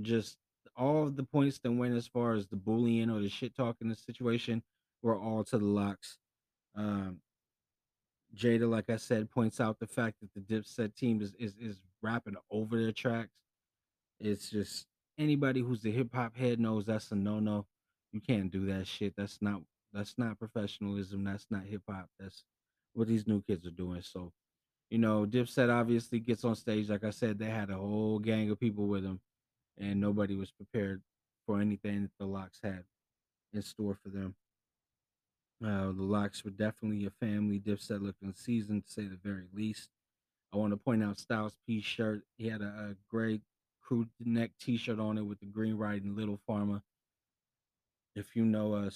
[0.00, 0.36] just
[0.76, 3.94] all the points that went as far as the bullying or the shit talking the
[3.94, 4.62] situation
[5.02, 6.18] were all to the LOX.
[6.74, 7.18] Um,
[8.34, 11.82] Jada, like I said, points out the fact that the Dipset team is is, is
[12.02, 13.32] rapping over their tracks.
[14.20, 14.86] It's just
[15.18, 17.66] anybody who's a hip hop head knows that's a no no.
[18.12, 19.14] You can't do that shit.
[19.16, 21.24] That's not that's not professionalism.
[21.24, 22.08] That's not hip hop.
[22.18, 22.44] That's
[22.94, 24.02] what these new kids are doing.
[24.02, 24.32] So,
[24.90, 26.88] you know, Dipset obviously gets on stage.
[26.88, 29.20] Like I said, they had a whole gang of people with them,
[29.78, 31.02] and nobody was prepared
[31.46, 32.84] for anything that the LOX had
[33.52, 34.34] in store for them.
[35.64, 39.90] Uh, the LOX were definitely a family Dipset looking season, to say the very least.
[40.52, 42.22] I want to point out Styles P shirt.
[42.36, 43.40] He had a, a gray
[43.80, 46.82] crew neck T-shirt on it with the green writing "Little Farmer."
[48.14, 48.90] If you know uh,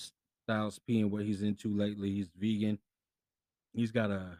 [0.44, 2.78] Styles P and what he's into lately, he's vegan.
[3.72, 4.38] He's got a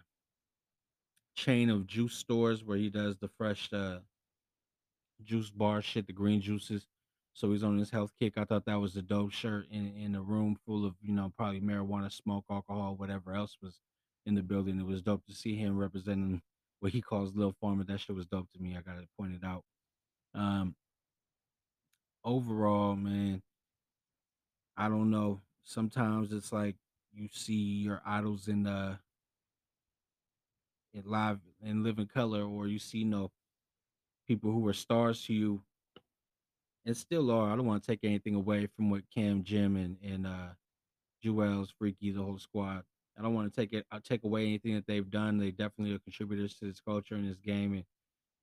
[1.37, 3.99] chain of juice stores where he does the fresh uh,
[5.25, 6.87] juice bar shit, the green juices.
[7.35, 8.39] So he's on his health kick.
[8.39, 11.33] I thought that was a dope shirt in in a room full of you know
[11.37, 13.79] probably marijuana, smoke, alcohol, whatever else was
[14.25, 14.81] in the building.
[14.81, 16.41] It was dope to see him representing
[16.81, 17.85] what he calls Lil Farmer.
[17.85, 18.77] That shit was dope to me.
[18.77, 19.65] I gotta point it out.
[20.35, 20.75] Um,
[22.25, 23.43] overall, man,
[24.77, 25.41] I don't know.
[25.63, 26.77] Sometimes it's like
[27.13, 28.99] you see your idols in the
[30.95, 33.31] in live in living color, or you see know
[34.27, 35.63] people who were stars to you
[36.85, 37.51] and still are.
[37.53, 40.55] I don't want to take anything away from what Cam, Jim, and and uh,
[41.25, 42.85] Juelz, Freaky, the whole squad.
[43.19, 43.87] I don't want to take it.
[43.91, 45.39] I'll take away anything that they've done.
[45.39, 47.85] They definitely are contributors to this culture and this game, and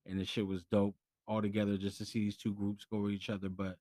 [0.05, 0.95] and the shit was dope
[1.27, 3.49] altogether just to see these two groups go with each other.
[3.49, 3.77] But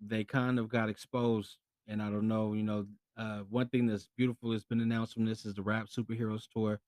[0.00, 2.52] they kind of got exposed, and I don't know.
[2.52, 2.86] You know,
[3.16, 6.80] uh, one thing that's beautiful that's been announced from this is the Rap Superheroes tour.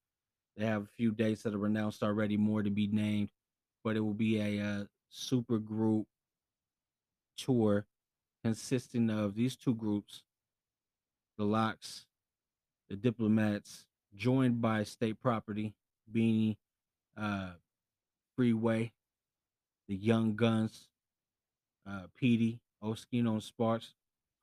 [0.57, 3.31] They have a few dates that are announced already, more to be named,
[3.87, 6.09] but it will be a uh, super group
[7.37, 7.87] tour
[8.43, 10.25] consisting of these two groups,
[11.39, 12.05] the LOX,
[12.91, 15.73] the Diplomats, joined by State Property,
[16.13, 16.57] Beanie,
[17.17, 17.51] uh,
[18.35, 18.91] Freeway,
[19.87, 20.89] the Young Guns,
[21.89, 22.09] uh,
[22.83, 23.95] Oschino, and Sparks.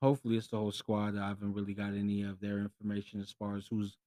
[0.02, 1.18] Hopefully, it's the whole squad.
[1.18, 3.98] I haven't really got any of their information as far as who's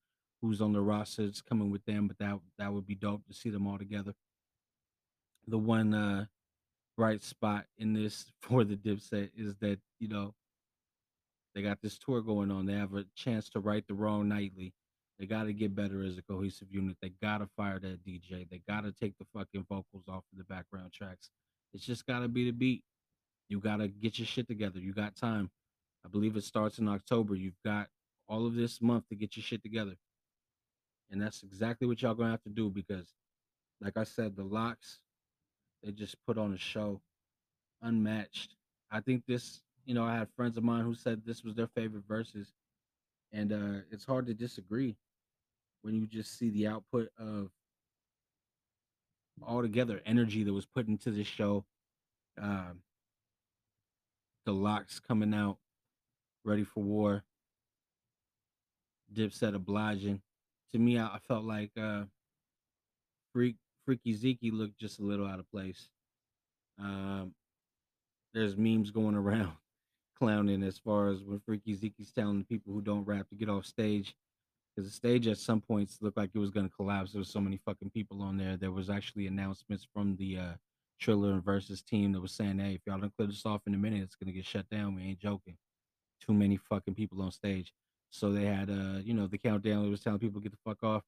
[0.40, 3.34] who's on the roster that's coming with them, but that that would be dope to
[3.34, 4.14] see them all together.
[5.46, 6.26] The one uh
[6.96, 10.34] bright spot in this for the Dipset is that you know
[11.54, 12.66] they got this tour going on.
[12.66, 14.74] They have a chance to right the wrong nightly.
[15.18, 16.98] They got to get better as a cohesive unit.
[17.00, 18.46] They got to fire that DJ.
[18.50, 21.30] They got to take the fucking vocals off of the background tracks.
[21.72, 22.84] It's just got to be the beat.
[23.48, 24.78] You got to get your shit together.
[24.78, 25.50] You got time.
[26.04, 27.34] I believe it starts in October.
[27.34, 27.88] You've got
[28.28, 29.94] all of this month to get your shit together.
[31.10, 33.14] And that's exactly what y'all going to have to do because,
[33.80, 34.98] like I said, the LOX,
[35.82, 37.00] they just put on a show
[37.82, 38.54] unmatched.
[38.90, 41.68] I think this, you know, I had friends of mine who said this was their
[41.68, 42.52] favorite verses,
[43.32, 44.96] and uh, it's hard to disagree
[45.82, 47.50] when you just see the output of
[49.42, 51.64] altogether energy that was put into this show.
[52.40, 52.80] Um,
[54.44, 55.58] the LOX coming out,
[56.44, 57.24] ready for war.
[59.12, 60.20] Dipset obliging.
[60.72, 62.04] To me, I, I felt like uh,
[63.32, 65.88] Freak Freaky Zeke looked just a little out of place.
[66.78, 67.32] Um,
[68.34, 69.52] there's memes going around
[70.18, 73.48] clowning as far as when Freaky Zeke's telling the people who don't rap to get
[73.48, 74.14] off stage.
[74.74, 77.12] Because the stage at some points looked like it was going to collapse.
[77.12, 78.58] There was so many fucking people on there.
[78.58, 80.52] There was actually announcements from the uh,
[81.00, 83.74] Triller and Versus team that was saying, hey, if y'all don't clear this off in
[83.74, 84.94] a minute, it's going to get shut down.
[84.94, 85.56] We ain't joking.
[86.26, 87.72] Too many fucking people on stage.
[88.10, 90.82] So they had, uh, you know, the countdown that was telling people get the fuck
[90.82, 91.02] off.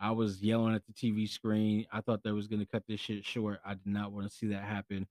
[0.00, 1.86] I was yelling at the TV screen.
[1.92, 3.60] I thought they was going to cut this shit short.
[3.64, 5.06] I did not want to see that happen.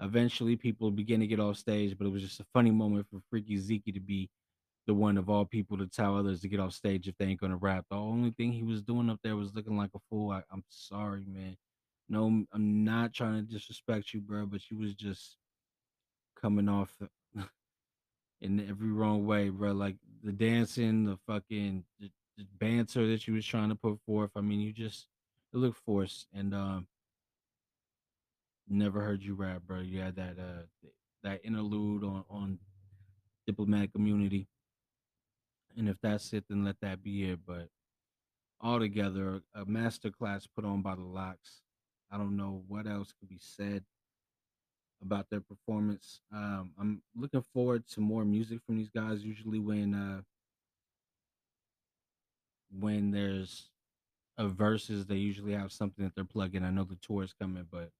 [0.00, 3.20] Eventually, people began to get off stage, but it was just a funny moment for
[3.30, 4.28] Freaky Zeke to be
[4.86, 7.40] the one of all people to tell others to get off stage if they ain't
[7.40, 7.86] gonna rap.
[7.90, 10.30] The only thing he was doing up there was looking like a fool.
[10.30, 11.56] I, I'm sorry, man.
[12.08, 15.36] No, I'm not trying to disrespect you, bro, but you was just
[16.40, 16.92] coming off
[18.40, 19.72] in every wrong way, bro.
[19.72, 22.10] Like the dancing, the fucking the
[22.58, 24.30] banter that you was trying to put forth.
[24.36, 25.06] I mean, you just
[25.52, 26.86] it looked forced, and um,
[28.68, 29.80] never heard you rap, bro.
[29.80, 30.88] You had that uh
[31.22, 32.58] that interlude on on
[33.46, 34.48] Diplomatic Immunity,
[35.76, 37.40] and if that's it, then let that be it.
[37.46, 37.68] But
[38.60, 41.62] altogether, a master class put on by the LOX.
[42.10, 43.84] I don't know what else could be said
[45.02, 46.20] about their performance.
[46.32, 49.24] Um, I'm looking forward to more music from these guys.
[49.24, 50.22] Usually, when uh,
[52.70, 53.70] when there's
[54.38, 56.64] a verses, they usually have something that they're plugging.
[56.64, 57.90] I know the tour is coming, but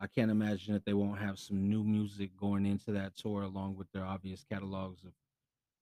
[0.00, 3.76] I can't imagine that they won't have some new music going into that tour along
[3.76, 5.12] with their obvious catalogs of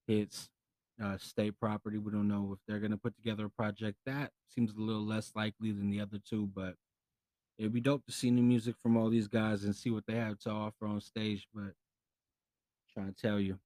[0.06, 0.48] hits.
[1.02, 1.96] Uh, state property.
[1.96, 3.96] We don't know if they're gonna put together a project.
[4.04, 6.74] That seems a little less likely than the other two, but
[7.56, 10.16] it'd be dope to see new music from all these guys and see what they
[10.16, 11.48] have to offer on stage.
[11.54, 11.72] But
[12.92, 13.58] trying to tell you,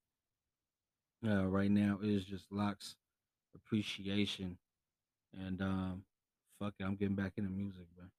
[1.27, 2.95] uh, right now is just LOX
[3.55, 4.57] appreciation,
[5.47, 6.05] and um,
[6.61, 8.11] fuck it, I'm getting back into music, man.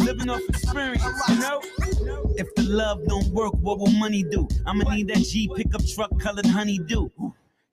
[0.00, 1.60] living off experience, you know?
[2.36, 4.46] If the love don't work, what will money do?
[4.66, 7.08] I'ma need that G pickup truck colored honeydew.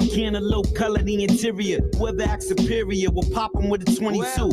[0.09, 1.79] Cantaloupe color the interior.
[1.97, 4.51] Whoever acts superior We'll pop with a 22.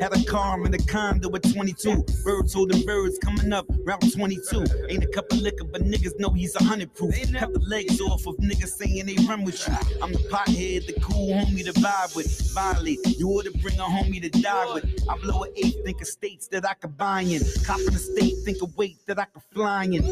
[0.00, 2.04] Had a car in a condo with 22.
[2.24, 4.64] Birds holding birds coming up route 22.
[4.88, 7.14] Ain't a cup of liquor, but niggas know he's a hundred proof.
[7.32, 9.74] Cut the legs off of niggas saying they run with you.
[10.02, 12.52] I'm the pothead, the cool homie to vibe with.
[12.52, 14.84] Violate, you ought to bring a homie to die with.
[15.08, 17.40] I blow an eight, think of states that I could buy in.
[17.64, 20.02] Cop in the state, think of weight that I could fly in.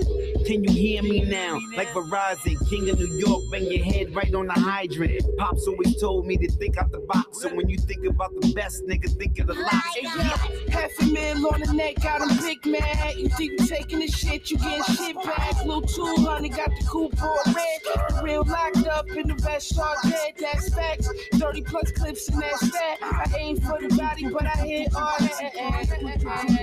[0.44, 1.59] Can you hear me now?
[1.76, 5.37] Like Verizon, King of New York, bang your head right on the hydrant.
[5.37, 7.43] Pops always told me to think out the box.
[7.43, 9.75] So when you think about the best, nigga, think of the LOX.
[9.95, 13.16] Hey, yo, half a mil on the neck, got him big mad.
[13.16, 15.64] You think you taking the shit, you getting shit back.
[15.64, 17.81] Little 200, got the coupe all red.
[17.85, 21.09] The real locked up in the vest, all dead, that's facts.
[21.35, 22.99] 30 plus clips in that stat.
[23.03, 25.90] I aim for the body, but I hit all that.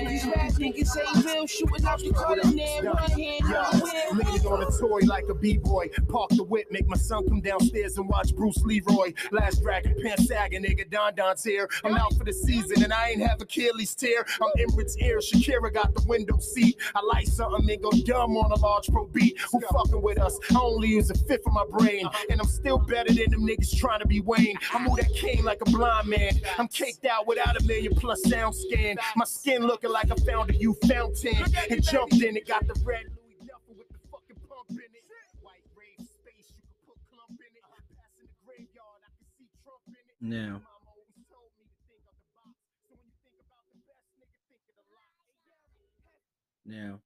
[0.08, 4.32] These rap niggas ain't real, shooting out the corner, there, one hand, one wheel.
[4.32, 5.89] leaning on a toy like a b-boy.
[6.08, 9.13] Park the whip, make my son come downstairs and watch Bruce Leroy.
[9.31, 11.69] Last Dragon, pants sagging, nigga, Don Don's here.
[11.83, 14.25] I'm out for the season and I ain't have Achilles tear.
[14.41, 16.77] I'm Emirates ear, Shakira got the window seat.
[16.95, 19.39] I like something and go dumb on a large pro beat.
[19.51, 20.37] Who fucking with us?
[20.51, 22.07] I only use a fifth of my brain.
[22.29, 24.57] And I'm still better than them niggas trying to be Wayne.
[24.73, 26.33] I move that cane like a blind man.
[26.57, 28.97] I'm caked out without a million plus sound scan.
[29.15, 31.35] My skin looking like I found a you fountain.
[31.69, 33.05] And jumped in it, got the red
[40.21, 40.62] lot.
[46.65, 46.99] now,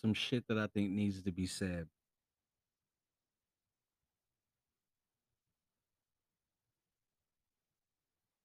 [0.00, 1.88] some shit that I think needs to be said.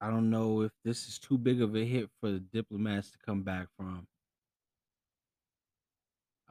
[0.03, 3.17] I don't know if this is too big of a hit for the diplomats to
[3.23, 4.07] come back from.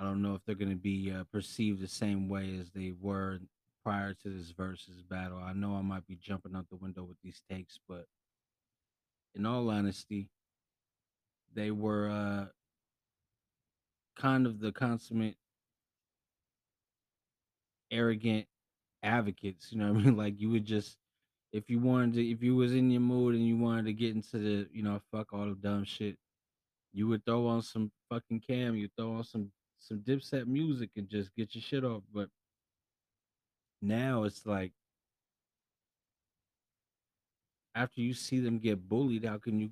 [0.00, 2.94] I don't know if they're going to be uh, perceived the same way as they
[2.98, 3.38] were
[3.84, 5.38] prior to this versus battle.
[5.38, 8.06] I know I might be jumping out the window with these takes, but
[9.34, 10.30] in all honesty,
[11.54, 12.46] they were uh,
[14.18, 15.36] kind of the consummate
[17.90, 18.46] arrogant
[19.02, 19.70] advocates.
[19.70, 20.16] You know what I mean?
[20.16, 20.96] Like you would just,
[21.52, 24.14] if you wanted to, if you was in your mood and you wanted to get
[24.14, 26.16] into the, you know, fuck all the dumb shit,
[26.94, 31.08] you would throw on some fucking cam, you throw on some some dipset music and
[31.08, 32.02] just get your shit off.
[32.14, 32.28] But
[33.82, 34.72] now it's like
[37.74, 39.70] after you see them get bullied, how can you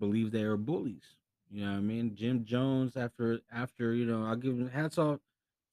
[0.00, 1.16] believe they are bullies?
[1.50, 2.16] You know what I mean?
[2.16, 5.20] Jim Jones, after after you know, I'll give him hats off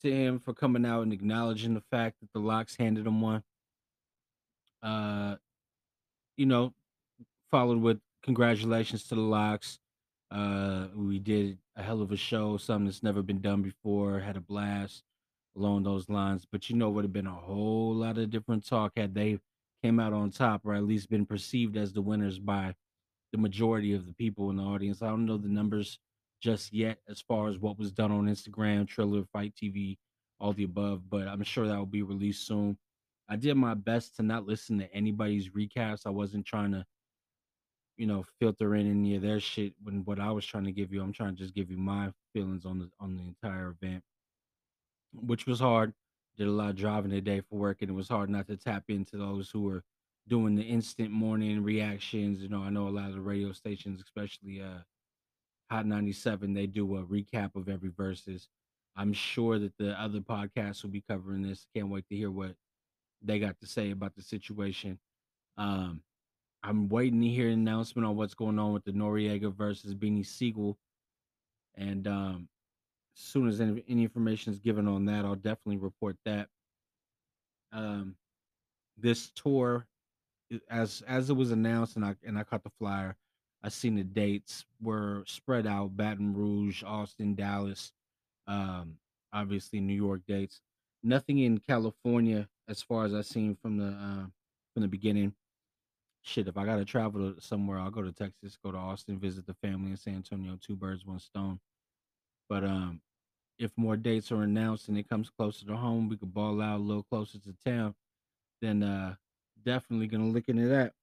[0.01, 3.43] to him for coming out and acknowledging the fact that the LOX handed him one.
[4.83, 5.35] Uh,
[6.35, 6.73] you know,
[7.49, 9.79] followed with congratulations to the LOX.
[10.31, 14.19] Uh, we did a hell of a show, something that's never been done before.
[14.19, 15.03] Had a blast
[15.55, 16.45] along those lines.
[16.49, 19.39] But you know, would have been a whole lot of different talk had they
[19.83, 22.75] came out on top, or at least been perceived as the winners by
[23.31, 25.01] the majority of the people in the audience.
[25.01, 25.99] I don't know the numbers
[26.41, 29.97] just yet as far as what was done on Instagram, Triller, FITE TV,
[30.39, 32.77] all the above, but I'm sure that will be released soon.
[33.27, 36.05] I did my best to not listen to anybody's recaps.
[36.05, 36.85] I wasn't trying to,
[37.99, 40.93] you know, filter in any of their shit when what I was trying to give
[40.93, 41.03] you.
[41.03, 44.03] I'm trying to just give you my feelings on the on the entire event,
[45.13, 45.93] which was hard.
[46.37, 48.85] Did a lot of driving today for work, and it was hard not to tap
[48.87, 49.83] into those who were
[50.27, 52.41] doing the instant morning reactions.
[52.41, 54.79] You know, I know a lot of the radio stations, especially uh
[55.69, 58.47] Hot 97, they do a recap of every verses.
[58.95, 61.67] I'm sure that the other podcasts will be covering this.
[61.75, 62.55] Can't wait to hear what
[63.21, 64.97] they got to say about the situation.
[65.57, 66.01] Um,
[66.63, 70.25] I'm waiting to hear an announcement on what's going on with the Noreaga versus Beanie
[70.25, 70.77] Sigel.
[71.75, 72.49] And um,
[73.15, 76.47] as soon as any, any information is given on that, I'll definitely report that.
[77.71, 78.15] Um,
[78.97, 79.87] this tour
[80.69, 83.15] as as it was announced and I and I caught the flyer,
[83.63, 87.91] I seen the dates were spread out: Baton Rouge, Austin, Dallas,
[88.47, 88.95] um,
[89.33, 90.61] obviously New York dates.
[91.03, 94.25] Nothing in California as far as I seen from the uh,
[94.73, 95.33] from the beginning.
[96.21, 99.45] Shit, if I gotta travel to somewhere, I'll go to Texas, go to Austin, visit
[99.45, 100.57] the family in San Antonio.
[100.61, 101.59] Two birds, one stone.
[102.49, 103.01] But um,
[103.57, 106.77] if more dates are announced and it comes closer to home, we could ball out
[106.77, 107.95] a little closer to town.
[108.61, 109.15] Then uh,
[109.63, 110.93] definitely gonna look into that.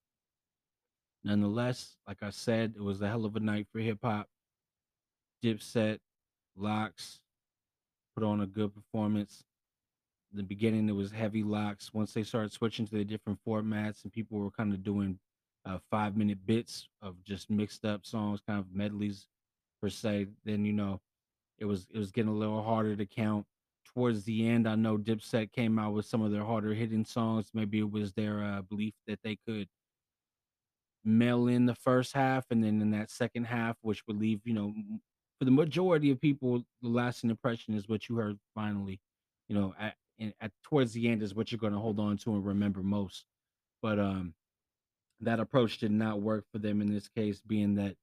[1.25, 4.29] Nonetheless, like I said, it was a hell of a night for hip hop.
[5.43, 5.99] Dipset,
[6.57, 7.21] LOX
[8.17, 9.45] put on a good performance.
[10.37, 11.95] The beginning, it was heavy LOX.
[11.95, 15.18] Once they started switching to the different formats and people were kind of doing
[15.64, 19.26] uh, five minute bits of just mixed up songs, kind of medleys
[19.80, 21.01] per se, then you know
[21.59, 23.47] it was it was getting a little harder to count.
[23.95, 27.51] Towards the end, I know Dipset came out with some of their harder hitting songs.
[27.55, 29.68] Maybe it was their uh, belief that they could
[31.03, 34.53] mail in the first half, and then in that second half, which would leave you
[34.53, 34.74] know
[35.39, 39.01] for the majority of people, the lasting impression is what you heard finally.
[39.49, 42.17] You know, at, in, at towards the end is what you're going to hold on
[42.19, 43.25] to and remember most.
[43.83, 44.35] But um,
[45.21, 47.97] that approach did not work for them in this case, being that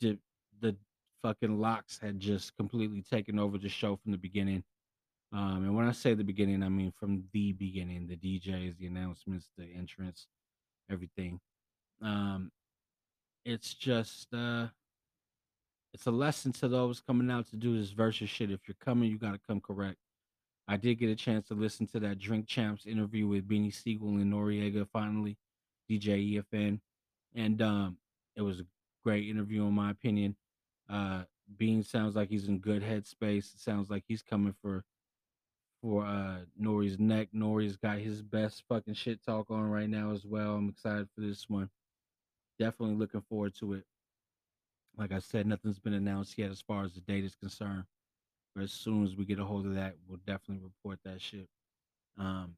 [0.00, 0.18] the
[0.60, 0.76] the
[1.22, 4.62] fucking LOX had just completely taken over the show from the beginning.
[5.32, 8.86] Um, and when I say the beginning, I mean from the beginning, the DJs, the
[8.86, 10.26] announcements, the entrance,
[10.90, 11.40] everything.
[12.02, 12.50] Um,
[13.44, 14.66] it's just uh
[15.94, 18.50] it's a lesson to those coming out to do this versus shit.
[18.50, 19.98] If you're coming, you gotta come correct.
[20.68, 24.08] I did get a chance to listen to that Drink Champs interview with Beanie Sigel
[24.08, 25.36] and Noreaga finally,
[25.90, 26.80] DJ EFN.
[27.34, 27.98] And um
[28.36, 28.66] it was a
[29.04, 30.36] great interview in my opinion.
[30.88, 31.24] Uh
[31.58, 33.54] Bean sounds like he's in good headspace.
[33.54, 34.84] It sounds like he's coming for
[35.80, 37.28] for uh Nori's neck.
[37.34, 40.54] Nori's got his best fucking shit talk on right now as well.
[40.54, 41.70] I'm excited for this one.
[42.58, 43.84] Definitely looking forward to it.
[44.96, 47.84] Like I said, nothing's been announced yet as far as the date is concerned.
[48.60, 51.48] As soon as we get a hold of that, we'll definitely report that shit.
[52.18, 52.54] Um,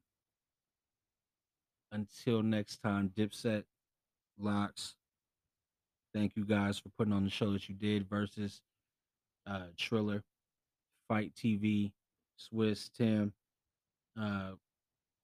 [1.91, 3.63] until next time, Dipset,
[4.37, 4.95] LOX.
[6.13, 8.61] Thank you guys for putting on the show that you did versus
[9.47, 10.23] uh, Triller,
[11.07, 11.91] FITE TV,
[12.39, 13.33] Swizz, Tim.
[14.19, 14.51] Uh,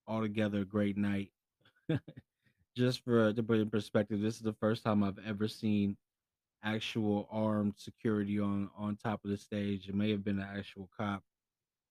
[0.08, 1.32] altogether, a great night.
[2.78, 5.98] Just for to put in perspective, this is the first time I've ever seen
[6.64, 9.88] actual armed security on on top of the stage.
[9.90, 11.24] It may have been an actual cop,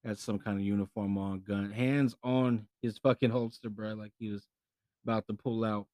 [0.05, 4.31] had some kind of uniform on, gun, hands on his fucking holster, bro, like he
[4.31, 4.47] was
[5.05, 5.87] about to pull out.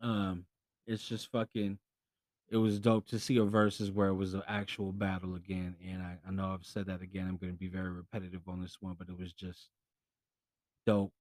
[0.00, 0.46] Um,
[0.86, 1.78] it's just fucking.
[2.50, 6.02] It was dope to see a versus where it was an actual battle again, and
[6.02, 7.26] I, I know I've said that again.
[7.26, 9.70] I'm going to be very repetitive on this one, but it was just
[10.86, 11.12] dope,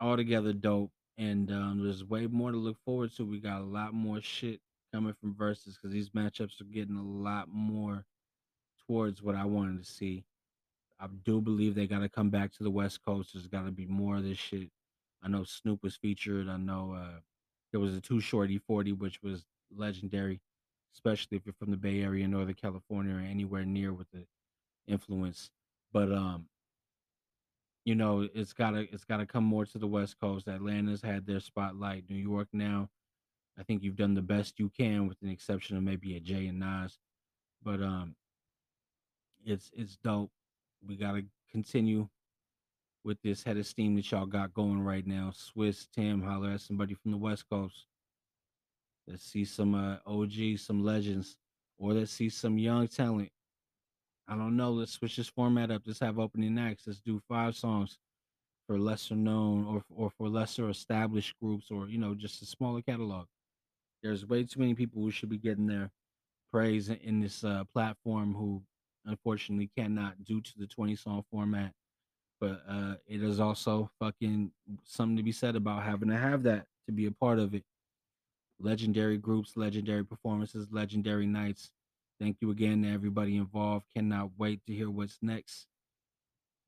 [0.00, 3.24] altogether dope, and um, there's way more to look forward to.
[3.24, 4.60] We got a lot more shit
[4.92, 8.04] coming from versus because these matchups are getting a lot more
[8.86, 10.24] towards what I wanted to see.
[10.98, 13.30] I do believe they got to come back to the West Coast.
[13.34, 14.70] There's got to be more of this shit.
[15.22, 16.48] I know Snoop was featured.
[16.48, 17.20] I know uh,
[17.70, 20.40] there was a Too Short E40, which was legendary,
[20.94, 24.24] especially if you're from the Bay Area, Northern California, or anywhere near with the
[24.86, 25.50] influence.
[25.92, 26.46] But um,
[27.84, 30.48] you know, it's gotta it's gotta come more to the West Coast.
[30.48, 32.08] Atlanta's had their spotlight.
[32.08, 32.88] New York now,
[33.58, 36.46] I think you've done the best you can, with an exception of maybe a Jay
[36.46, 36.98] and Nas.
[37.62, 38.14] But um,
[39.44, 40.30] it's it's dope.
[40.86, 42.08] We gotta continue
[43.04, 45.32] with this head of steam that y'all got going right now.
[45.32, 47.86] Swizz, Tim, holler at somebody from the West Coast.
[49.06, 51.36] Let's see some uh, OG, some legends,
[51.78, 53.30] or let's see some young talent.
[54.28, 54.72] I don't know.
[54.72, 55.82] Let's switch this format up.
[55.86, 56.82] Let's have opening acts.
[56.86, 57.98] Let's do five songs
[58.66, 62.82] for lesser known or or for lesser established groups, or you know, just a smaller
[62.82, 63.26] catalog.
[64.02, 65.90] There's way too many people who should be getting their
[66.50, 68.62] praise in- this uh, platform who
[69.04, 71.72] unfortunately cannot due to the 20 song format.
[72.40, 74.50] But uh, it is also fucking
[74.84, 77.64] something to be said about having to have that to be a part of it.
[78.58, 81.70] Legendary groups, legendary performances, legendary nights.
[82.20, 83.86] Thank you again to everybody involved.
[83.94, 85.66] Cannot wait to hear what's next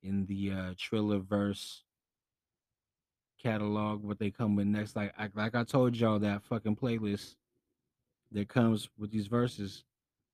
[0.02, 1.84] in the uh, Triller verse
[3.42, 4.02] catalog.
[4.02, 7.36] What they come with next, like I, like I told y'all, that fucking playlist
[8.32, 9.84] that comes with these verses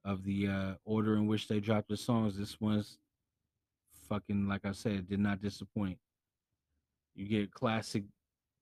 [0.05, 2.37] of the uh, order in which they dropped the songs.
[2.37, 2.99] This one's
[4.09, 5.99] fucking like I said, did not disappoint.
[7.15, 8.05] You get classic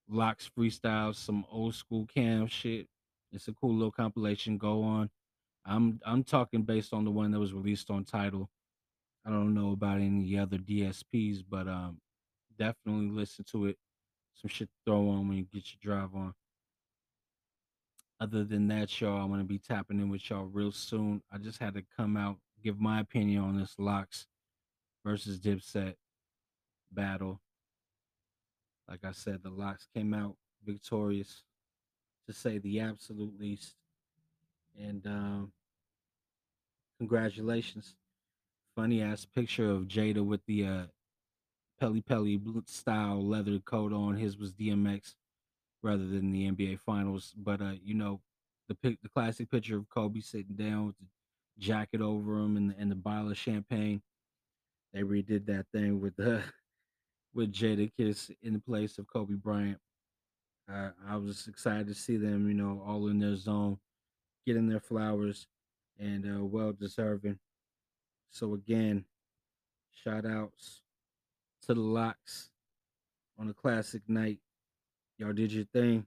[0.08, 2.86] LOX freestyles, some old school cam shit.
[3.32, 4.58] It's a cool little compilation.
[4.58, 5.10] Go on.
[5.64, 8.50] I'm I'm talking based on the one that was released on Tidal.
[9.24, 11.98] I don't know about any other DSPs, but um
[12.58, 13.78] definitely listen to it.
[14.34, 16.34] Some shit to throw on when you get your drive on.
[18.20, 21.22] Other than that, y'all, I'm gonna be tapping in with y'all real soon.
[21.32, 24.26] I just had to come out, give my opinion on this LOX
[25.04, 25.94] versus Dipset
[26.92, 27.40] battle.
[28.88, 31.42] Like I said, the LOX came out victorious,
[32.26, 33.74] to say the absolute least.
[34.78, 35.52] And um,
[36.98, 37.96] congratulations.
[38.76, 40.82] Funny ass picture of Jada with the uh,
[41.82, 44.14] Pelle Pelle style leather coat on.
[44.14, 45.14] His was DMX
[45.82, 47.34] rather than the NBA Finals.
[47.36, 48.20] But uh, you know,
[48.68, 51.06] the the classic picture of Kobe sitting down with the
[51.58, 54.00] jacket over him and and the bottle of champagne.
[54.94, 56.40] They redid that thing with the
[57.34, 59.78] with Jadakiss in the place of Kobe Bryant.
[60.72, 63.78] Uh, I was excited to see them, you know, all in their zone,
[64.46, 65.48] getting their flowers,
[65.98, 67.40] and uh, well deserving.
[68.30, 69.04] So again,
[70.04, 70.82] shout outs
[71.62, 72.50] to the LOX
[73.38, 74.38] on a classic night.
[75.18, 76.06] Y'all did your thing.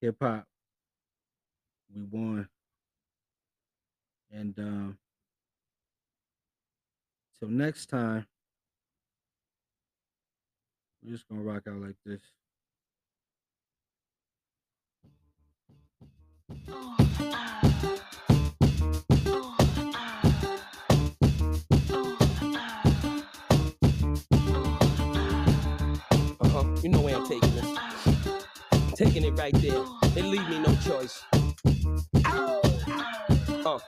[0.00, 0.46] Hip hop.
[1.94, 2.48] We won.
[4.30, 4.98] And um
[7.38, 8.26] till next time,
[11.02, 12.20] we're just gonna rock out like this.
[16.68, 17.98] Uh
[26.84, 27.78] You know where I'm taking this.
[28.94, 29.82] Taking it right there.
[30.14, 31.24] They leave me no choice.
[32.26, 32.60] Uh,
[33.64, 33.78] uh,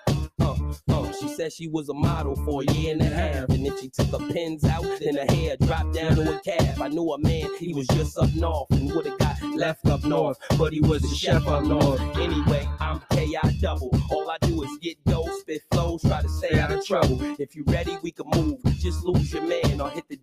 [0.40, 1.12] uh.
[1.20, 3.51] She said she was a model for a year and a half.
[3.51, 6.80] And then she took her pins out, and her hair dropped down to a calf.
[6.80, 10.03] I knew a man, he was just up north and would have got left up
[10.05, 10.38] north.
[10.57, 12.01] But he was a chef up north.
[12.16, 13.90] Anyway, I'm KI double.
[14.11, 17.18] All I do is get dough, spit flows, try to stay out of trouble.
[17.38, 18.59] If you ready, we can move.
[18.78, 20.16] Just lose your man or hit the.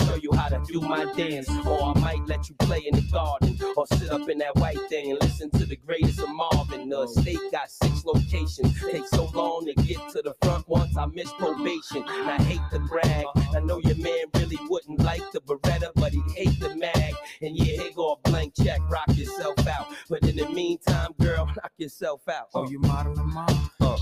[0.00, 1.48] I'll show you how to do my dance.
[1.66, 3.58] Or I might let you play in the garden.
[3.76, 6.88] Or sit up in that white thing and listen to the greatest of Marvin.
[6.88, 8.80] The state got six locations.
[8.80, 12.04] Take so long to get to the front once I miss probation.
[12.08, 13.26] And I hate to brag.
[13.54, 17.14] I know your man really wouldn't like the Beretta, but he'd hate the mag.
[17.42, 19.88] And yeah, here go a blank check, rock yourself out.
[20.08, 22.48] But in the meantime, girl, knock yourself out.
[22.54, 23.70] Oh, you modeling, mom?
[23.80, 23.98] Uh,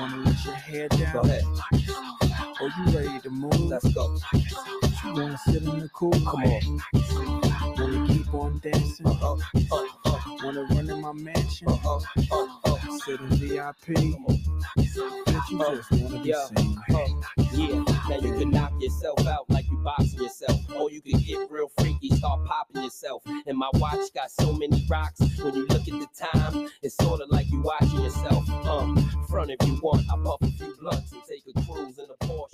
[0.00, 1.12] Wanna let your hair down?
[1.12, 1.44] Go ahead.
[2.66, 3.60] Oh, you ready to move?
[3.60, 4.16] Let's go.
[4.32, 6.12] You wanna sit in the cool?
[6.12, 6.80] Come on.
[7.76, 9.06] Wanna keep on dancing?
[9.06, 9.36] Uh, uh,
[10.06, 11.68] uh, Wanna run in my mansion?
[11.68, 12.00] uh,
[12.32, 12.78] uh, uh.
[13.04, 14.16] Sit in VIP?
[14.78, 16.78] Bitch, you Uh, just wanna be yeah, seen.
[16.88, 17.06] uh,
[17.52, 17.84] yeah.
[18.08, 21.70] Now you can knock yourself out like you boxing yourself, or you can get real
[21.78, 23.22] freaky, start popping yourself.
[23.46, 25.20] And my watch got so many rocks.
[25.42, 28.48] When you look at the time, it's sort of like you watching yourself.
[28.66, 28.96] Um,
[29.28, 32.24] front if you want, I puff a few blunts and take a cruise in a
[32.26, 32.53] Porsche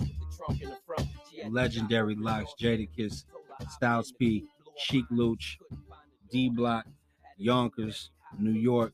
[1.49, 3.25] Legendary LOX, Jadakiss,
[3.71, 4.45] Styles P,
[4.77, 5.59] Sheek Louch,
[6.31, 6.87] D Block,
[7.37, 8.93] Yonkers, New York.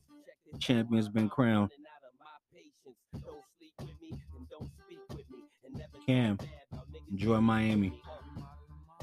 [0.59, 1.71] Champions been crowned.
[6.07, 6.37] Cam,
[7.11, 8.01] enjoy Miami.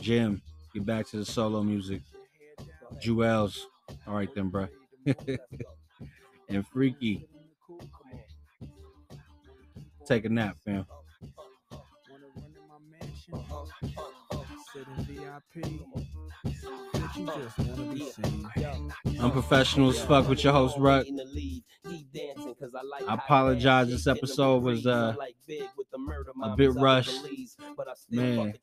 [0.01, 0.41] Jim,
[0.73, 2.01] get back to the solo music.
[3.03, 3.59] Juelz,
[4.07, 4.67] all right then, bro.
[5.07, 7.27] and Freekey,
[10.07, 10.87] take a nap, fam.
[13.31, 14.05] Wanna run in my
[14.37, 14.59] mansion?
[14.73, 15.65] Sit in VIP?
[16.95, 19.21] Bitch, you just wanna be seen.
[19.21, 21.07] Unprofessional as fuck with your host, Rut.
[23.09, 23.89] I apologize.
[23.89, 25.15] This episode was uh
[26.43, 27.21] a bit rushed.
[28.11, 28.55] Man.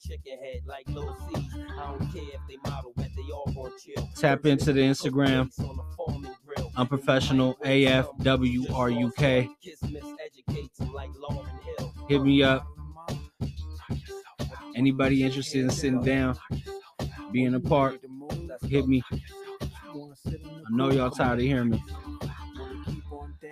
[4.16, 5.49] Tap into the Instagram.
[6.76, 9.49] Unprofessional AFWRUK.
[12.09, 12.68] Hit me up.
[14.76, 16.38] Anybody interested in sitting down,
[17.32, 17.99] being a part,
[18.67, 19.03] hit me.
[19.11, 21.84] I know y'all tired of hearing me.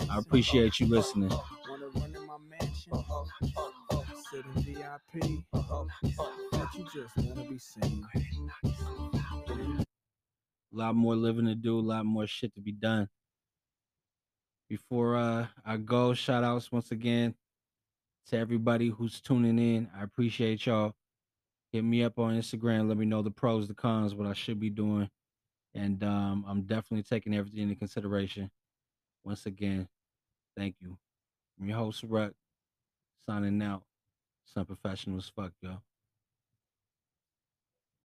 [0.09, 1.31] I appreciate you listening.
[10.71, 13.09] A lot more living to do, a lot more shit to be done.
[14.69, 17.33] Before uh, I go, shout outs once again
[18.27, 19.89] to everybody who's tuning in.
[19.97, 20.93] I appreciate y'all.
[21.71, 22.87] Hit me up on Instagram.
[22.87, 25.09] Let me know the pros, the cons, what I should be doing.
[25.75, 28.49] And um, I'm definitely taking everything into consideration.
[29.23, 29.87] Once again,
[30.57, 30.97] thank you.
[31.59, 32.33] I'm your host, Ruck,
[33.27, 33.83] signing out.
[34.45, 35.83] Some professionals, fuck y'all.